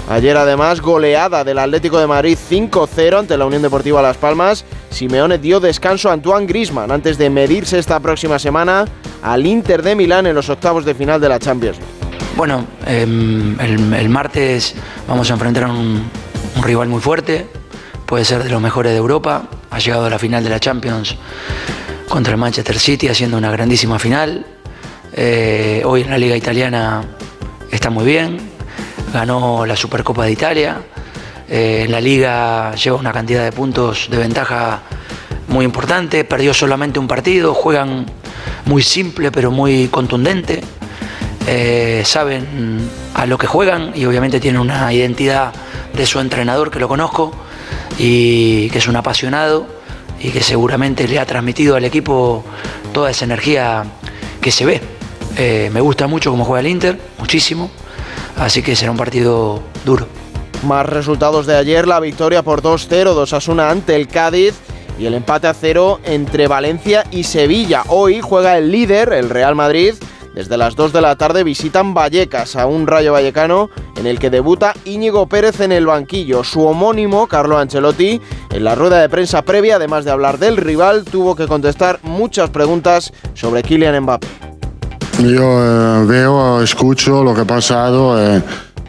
[0.08, 4.64] Ayer además goleada del Atlético de Madrid 5-0 ante la Unión Deportiva Las Palmas.
[4.90, 8.84] Simeone dio descanso a Antoine Grisman antes de medirse esta próxima semana
[9.22, 12.01] al Inter de Milán en los octavos de final de la Champions League.
[12.36, 14.74] Bueno, eh, el, martes
[15.06, 16.10] vamos a enfrentar a un,
[16.62, 17.46] rival muy fuerte,
[18.06, 21.16] puede ser de los mejores de Europa, ha llegado a la final de la Champions
[22.08, 24.46] contra el Manchester City haciendo una grandísima final.
[25.12, 27.02] Eh, hoy en la liga italiana
[27.70, 28.38] está muy bien,
[29.12, 30.80] ganó la Supercopa de Italia,
[31.48, 34.82] eh, en la liga lleva una cantidad de puntos de ventaja
[35.48, 38.06] muy importante, perdió solamente un partido, juegan
[38.64, 40.62] muy simple pero muy contundente.
[41.46, 45.52] Eh, saben a lo que juegan y obviamente tienen una identidad
[45.92, 47.32] de su entrenador que lo conozco
[47.98, 49.66] y que es un apasionado
[50.20, 52.44] y que seguramente le ha transmitido al equipo
[52.92, 53.84] toda esa energía
[54.40, 54.80] que se ve.
[55.36, 57.70] Eh, me gusta mucho cómo juega el Inter, muchísimo,
[58.38, 60.06] así que será un partido duro.
[60.64, 64.54] Más resultados de ayer, la victoria por 2-0 2 Asuna ante el Cádiz
[64.98, 67.82] y el empate a cero entre Valencia y Sevilla.
[67.88, 69.94] Hoy juega el líder, el Real Madrid.
[70.34, 74.30] Desde las 2 de la tarde visitan Vallecas a un Rayo Vallecano en el que
[74.30, 76.42] debuta Íñigo Pérez en el banquillo.
[76.42, 78.20] Su homónimo, Carlo Ancelotti,
[78.50, 82.50] en la rueda de prensa previa, además de hablar del rival, tuvo que contestar muchas
[82.50, 84.26] preguntas sobre Kylian Mbappé.
[85.18, 88.18] Yo eh, veo, escucho lo que ha pasado.
[88.18, 88.42] eh,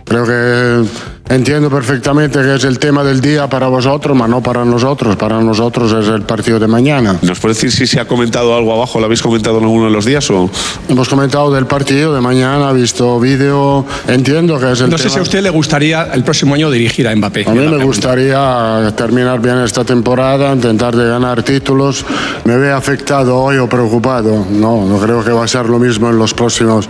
[0.06, 0.88] creo que
[1.30, 5.16] entiendo perfectamente que es el tema del día para vosotros, pero no para nosotros.
[5.16, 7.18] Para nosotros es el partido de mañana.
[7.22, 9.00] ¿Nos puede decir si se ha comentado algo abajo?
[9.00, 10.50] ¿Lo habéis comentado en alguno de los días o...?
[10.90, 13.86] Hemos comentado del partido de mañana, visto vídeo.
[14.08, 15.14] Entiendo que es el No sé tema.
[15.14, 17.46] si a usted le gustaría el próximo año dirigir a Mbappé.
[17.48, 22.06] A mí me gustaría terminar bien esta temporada, intentar de ganar títulos.
[22.44, 24.46] ¿Me ve afectado hoy o preocupado?
[24.52, 26.88] No, no creo que va a ser lo mismo en los próximos,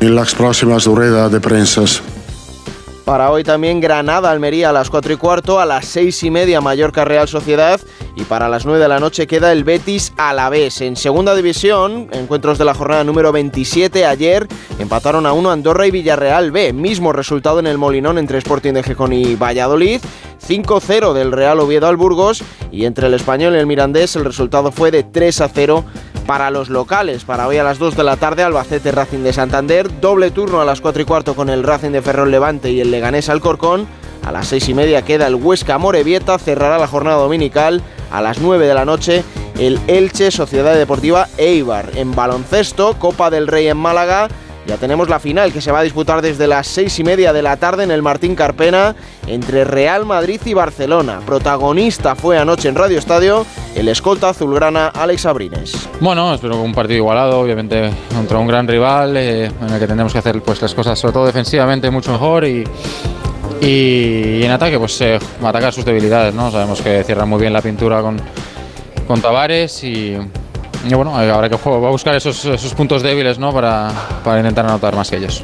[0.00, 2.02] en las próximas ruedas de prensas.
[3.04, 6.60] Para hoy también Granada, Almería a las 4 y cuarto, a las 6 y media
[6.60, 7.80] Mallorca Real Sociedad
[8.14, 10.80] y para las 9 de la noche queda el Betis Alavés.
[10.82, 14.46] En segunda división, encuentros de la jornada número 27 ayer,
[14.78, 18.84] empataron a 1 Andorra y Villarreal B, mismo resultado en el Molinón entre Sporting de
[18.84, 20.00] Gijón y Valladolid.
[20.46, 22.42] 5-0 del Real Oviedo al Burgos
[22.72, 25.84] y entre el Español y el Mirandés el resultado fue de 3-0
[26.26, 27.24] para los locales.
[27.24, 30.64] Para hoy a las 2 de la tarde Albacete Racing de Santander, doble turno a
[30.64, 33.86] las 4 y cuarto con el Racing de Ferrol Levante y el Leganés Alcorcón.
[34.24, 37.82] A las 6 y media queda el Huesca Morevieta, cerrará la jornada dominical.
[38.10, 39.24] A las 9 de la noche
[39.58, 41.90] el Elche Sociedad Deportiva Eibar.
[41.96, 44.28] En baloncesto, Copa del Rey en Málaga.
[44.66, 47.42] Ya tenemos la final que se va a disputar desde las seis y media de
[47.42, 48.94] la tarde en el Martín Carpena
[49.26, 51.20] entre Real Madrid y Barcelona.
[51.26, 53.44] Protagonista fue anoche en Radio Estadio
[53.74, 55.88] el escolta azulgrana Alex Abrines.
[56.00, 60.12] Bueno, espero un partido igualado, obviamente contra un gran rival eh, en el que tendremos
[60.12, 62.64] que hacer pues, las cosas, sobre todo defensivamente, mucho mejor y,
[63.60, 66.34] y, en ataque, pues eh, atacar sus debilidades.
[66.34, 66.50] ¿no?
[66.52, 68.20] Sabemos que cierran muy bien la pintura con,
[69.08, 70.16] con Tavares y,
[70.84, 73.52] y bueno, habrá que jugar- va a buscar esos, esos puntos débiles ¿no?
[73.52, 73.90] para,
[74.24, 75.42] para intentar anotar más que ellos.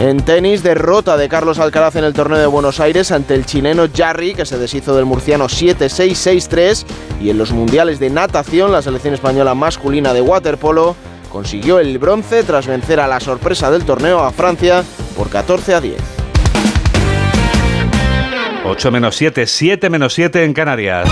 [0.00, 3.86] En tenis, derrota de Carlos Alcaraz en el torneo de Buenos Aires ante el chileno
[3.94, 6.84] Jarry, que se deshizo del murciano 7-6-6-3.
[7.22, 10.96] Y en los mundiales de natación, la selección española masculina de waterpolo
[11.30, 14.82] consiguió el bronce tras vencer a la sorpresa del torneo a Francia
[15.16, 15.96] por 14 a 10.
[18.66, 21.08] 8 menos 7, 7 menos 7 en Canarias.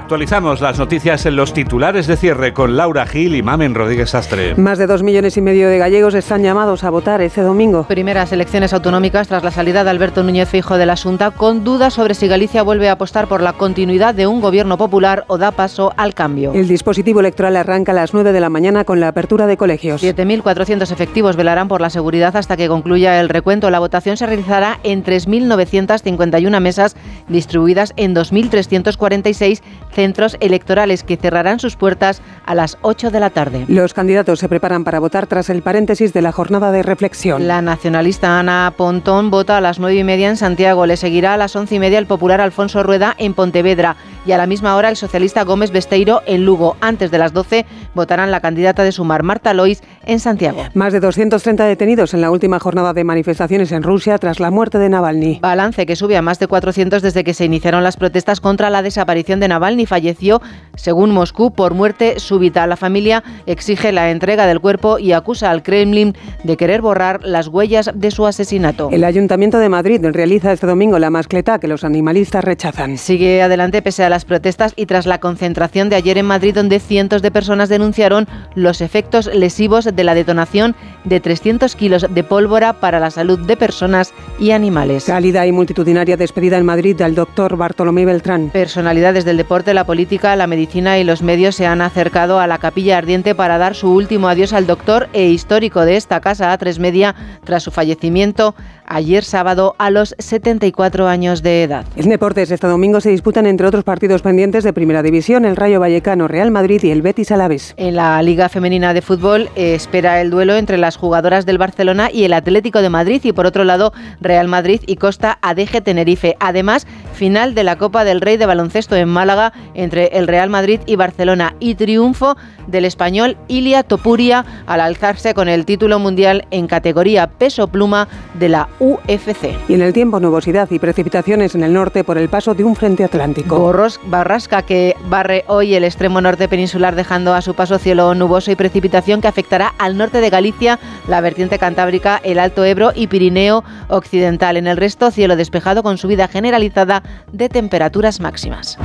[0.00, 4.56] Actualizamos las noticias en los titulares de cierre con Laura Gil y Mamen Rodríguez Astre.
[4.56, 7.84] Más de dos millones y medio de gallegos están llamados a votar este domingo.
[7.84, 11.94] Primeras elecciones autonómicas tras la salida de Alberto Núñez Fijo de la Junta, con dudas
[11.94, 15.52] sobre si Galicia vuelve a apostar por la continuidad de un gobierno popular o da
[15.52, 16.54] paso al cambio.
[16.54, 20.02] El dispositivo electoral arranca a las 9 de la mañana con la apertura de colegios.
[20.02, 23.70] 7.400 efectivos velarán por la seguridad hasta que concluya el recuento.
[23.70, 26.96] La votación se realizará en 3.951 mesas
[27.28, 29.60] distribuidas en 2.346
[29.92, 33.64] centros electorales que cerrarán sus puertas a las 8 de la tarde.
[33.68, 37.46] Los candidatos se preparan para votar tras el paréntesis de la jornada de reflexión.
[37.46, 40.86] La nacionalista Ana Pontón vota a las 9 y media en Santiago.
[40.86, 43.96] Le seguirá a las 11 y media el popular Alfonso Rueda en Pontevedra.
[44.26, 46.76] Y a la misma hora el socialista Gómez Besteiro en Lugo.
[46.80, 47.64] Antes de las 12
[47.94, 50.62] votarán la candidata de Sumar, Marta Lois, en Santiago.
[50.74, 54.78] Más de 230 detenidos en la última jornada de manifestaciones en Rusia tras la muerte
[54.78, 55.38] de Navalny.
[55.40, 58.82] Balance que sube a más de 400 desde que se iniciaron las protestas contra la
[58.82, 59.86] desaparición de Navalny.
[59.86, 60.42] Falleció,
[60.74, 62.66] según Moscú, por muerte súbita.
[62.66, 66.14] La familia exige la entrega del cuerpo y acusa al Kremlin
[66.44, 68.90] de querer borrar las huellas de su asesinato.
[68.92, 72.98] El Ayuntamiento de Madrid realiza este domingo la mascleta que los animalistas rechazan.
[72.98, 76.80] Sigue adelante pese a las protestas y tras la concentración de ayer en Madrid donde
[76.80, 82.74] cientos de personas denunciaron los efectos lesivos de la detonación de 300 kilos de pólvora
[82.74, 85.04] para la salud de personas y animales.
[85.04, 88.50] Cálida y multitudinaria despedida en Madrid del doctor Bartolomé Beltrán.
[88.50, 92.58] Personalidades del deporte, la política, la medicina y los medios se han acercado a la
[92.58, 96.78] capilla ardiente para dar su último adiós al doctor e histórico de esta casa A3
[96.78, 98.54] Media tras su fallecimiento
[98.90, 101.86] ayer sábado a los 74 años de edad.
[101.96, 105.80] En deportes, este domingo se disputan entre otros partidos pendientes de Primera División el Rayo
[105.80, 107.74] Vallecano, Real Madrid y el Betis Alavés.
[107.76, 112.24] En la Liga Femenina de Fútbol eh, espera el duelo entre jugadoras del Barcelona y
[112.24, 116.36] el Atlético de Madrid y por otro lado Real Madrid y Costa Adeje Tenerife.
[116.40, 116.86] Además,
[117.20, 120.96] final de la Copa del Rey de baloncesto en Málaga entre el Real Madrid y
[120.96, 122.34] Barcelona y triunfo
[122.66, 128.08] del español Ilia Topuria al alzarse con el título mundial en categoría peso pluma
[128.38, 129.50] de la UFC.
[129.68, 132.74] Y en el tiempo nubosidad y precipitaciones en el norte por el paso de un
[132.74, 133.58] frente atlántico.
[133.58, 138.50] Borros, barrasca que barre hoy el extremo norte peninsular dejando a su paso cielo nuboso
[138.50, 143.08] y precipitación que afectará al norte de Galicia, la vertiente cantábrica, el Alto Ebro y
[143.08, 144.56] Pirineo occidental.
[144.56, 148.78] En el resto cielo despejado con subida generalizada de temperaturas máximas.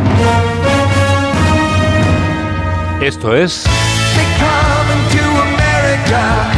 [3.02, 3.66] Esto es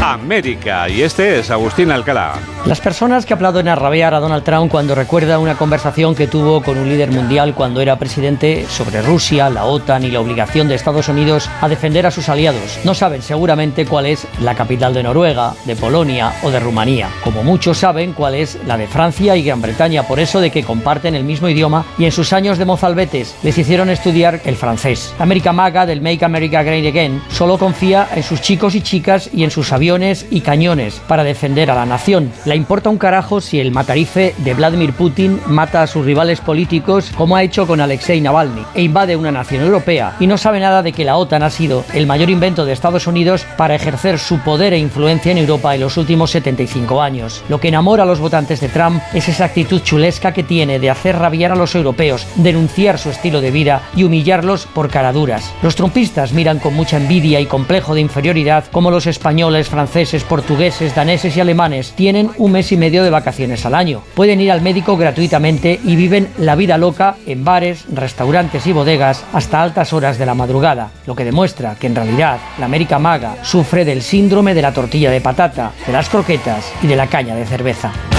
[0.02, 2.34] América y este es Agustín Alcalá.
[2.66, 6.62] Las personas que aplauden a rabiar a Donald Trump cuando recuerda una conversación que tuvo
[6.62, 10.76] con un líder mundial cuando era presidente sobre Rusia, la OTAN y la obligación de
[10.76, 15.04] Estados Unidos a defender a sus aliados no saben seguramente cuál es la capital de
[15.04, 17.10] Noruega, de Polonia o de Rumanía.
[17.24, 20.64] Como muchos saben cuál es la de Francia y Gran Bretaña, por eso de que
[20.64, 25.14] comparten el mismo idioma y en sus años de mozalbetes les hicieron estudiar el francés.
[25.20, 29.44] América Maga del Make America Great Again solo confía en sus chicos y chicas y
[29.44, 32.32] en sus aviones y cañones para defender a la nación.
[32.46, 37.12] La importa un carajo si el matarife de Vladimir Putin mata a sus rivales políticos
[37.16, 40.82] como ha hecho con Alexei Navalny e invade una nación europea y no sabe nada
[40.82, 44.40] de que la OTAN ha sido el mayor invento de Estados Unidos para ejercer su
[44.40, 47.44] poder e influencia en Europa en los últimos 75 años.
[47.48, 50.90] Lo que enamora a los votantes de Trump es esa actitud chulesca que tiene de
[50.90, 55.54] hacer rabiar a los europeos, denunciar su estilo de vida y humillarlos por caraduras.
[55.62, 59.27] Los trumpistas miran con mucha envidia y complejo de inferioridad como los españoles,
[59.68, 64.02] franceses, portugueses, daneses y alemanes tienen un mes y medio de vacaciones al año.
[64.16, 69.26] Pueden ir al médico gratuitamente y viven la vida loca en bares, restaurantes y bodegas
[69.34, 73.38] hasta altas horas de la madrugada, lo que demuestra que en realidad la América Maga
[73.44, 77.36] sufre del síndrome de la tortilla de patata, de las croquetas y de la caña
[77.36, 78.17] de cerveza.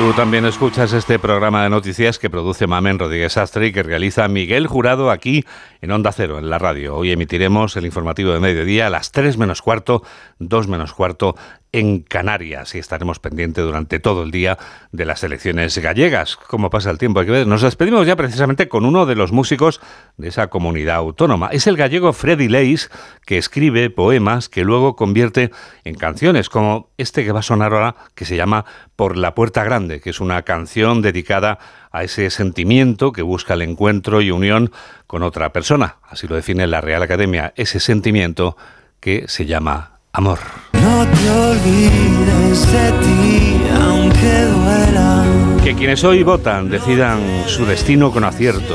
[0.00, 4.26] Tú también escuchas este programa de noticias que produce Mamen Rodríguez Astre y que realiza
[4.28, 5.44] Miguel Jurado aquí
[5.82, 6.96] en Onda Cero, en la radio.
[6.96, 10.02] Hoy emitiremos el informativo de mediodía a las 3 menos cuarto,
[10.40, 11.36] 2 menos cuarto
[11.72, 14.58] en Canarias y estaremos pendientes durante todo el día
[14.90, 16.36] de las elecciones gallegas.
[16.36, 17.22] ¿Cómo pasa el tiempo?
[17.22, 19.80] Nos despedimos ya precisamente con uno de los músicos
[20.16, 21.48] de esa comunidad autónoma.
[21.52, 22.90] Es el gallego Freddy Leis,
[23.24, 25.52] que escribe poemas que luego convierte
[25.84, 28.64] en canciones, como este que va a sonar ahora, que se llama
[28.96, 31.60] Por la Puerta Grande, que es una canción dedicada
[31.92, 34.72] a ese sentimiento que busca el encuentro y unión
[35.06, 35.98] con otra persona.
[36.02, 38.56] Así lo define la Real Academia, ese sentimiento
[38.98, 40.38] que se llama amor.
[40.72, 45.24] No te olvides de ti, aunque duela.
[45.62, 48.74] Que quienes hoy votan decidan su destino con acierto.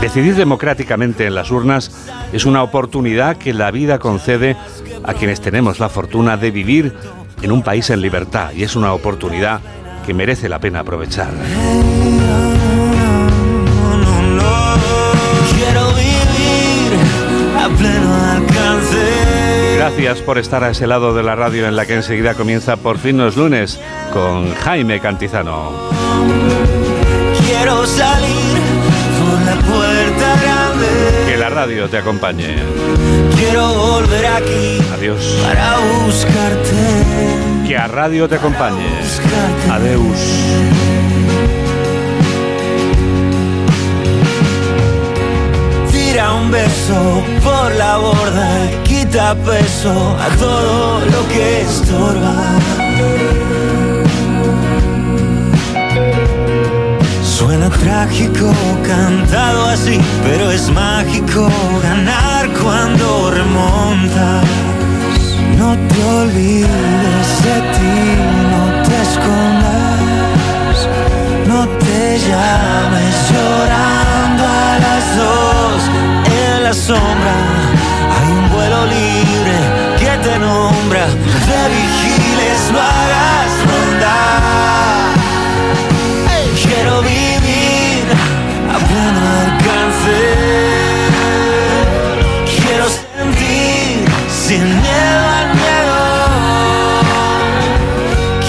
[0.00, 1.90] Decidir democráticamente en las urnas
[2.32, 4.56] es una oportunidad que la vida concede
[5.04, 6.94] a quienes tenemos la fortuna de vivir
[7.42, 9.60] en un país en libertad y es una oportunidad
[10.06, 11.30] que merece la pena aprovechar.
[19.78, 22.98] Gracias por estar a ese lado de la radio en la que enseguida comienza por
[22.98, 23.78] fin los lunes
[24.12, 25.70] con Jaime Cantizano.
[27.46, 28.58] Quiero salir
[29.20, 30.88] por la puerta grande.
[31.28, 32.56] Que la radio te acompañe.
[33.36, 35.38] Quiero volver aquí Adiós.
[35.46, 37.68] para buscarte.
[37.68, 38.84] Que a radio te acompañe.
[39.70, 40.18] Adeus.
[45.92, 52.34] Tira un beso por la borda quita peso a todo lo que estorba.
[57.22, 58.52] Suena trágico
[58.86, 61.48] cantado así, pero es mágico
[61.82, 64.44] ganar cuando remontas.
[65.56, 68.00] No te olvides de ti,
[68.52, 70.76] no te escondas,
[71.46, 75.82] no te llames llorando a las dos
[76.26, 77.87] en la sombra.
[78.14, 79.56] Hay un vuelo libre
[79.98, 84.16] que te nombra, no te vigiles, no hagas ronda.
[86.62, 88.04] Quiero vivir
[88.74, 90.18] a pleno alcance.
[92.56, 93.94] Quiero sentir
[94.28, 95.98] sin miedo al miedo.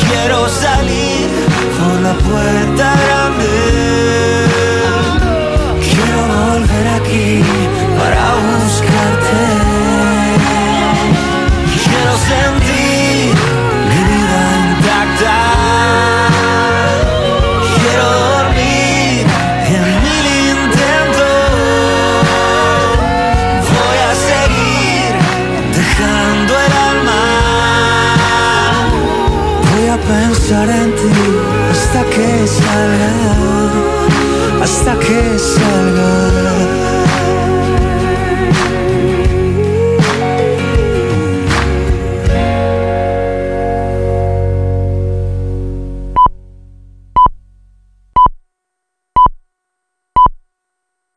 [0.01, 1.27] Quiero salir
[1.77, 3.18] por la puerta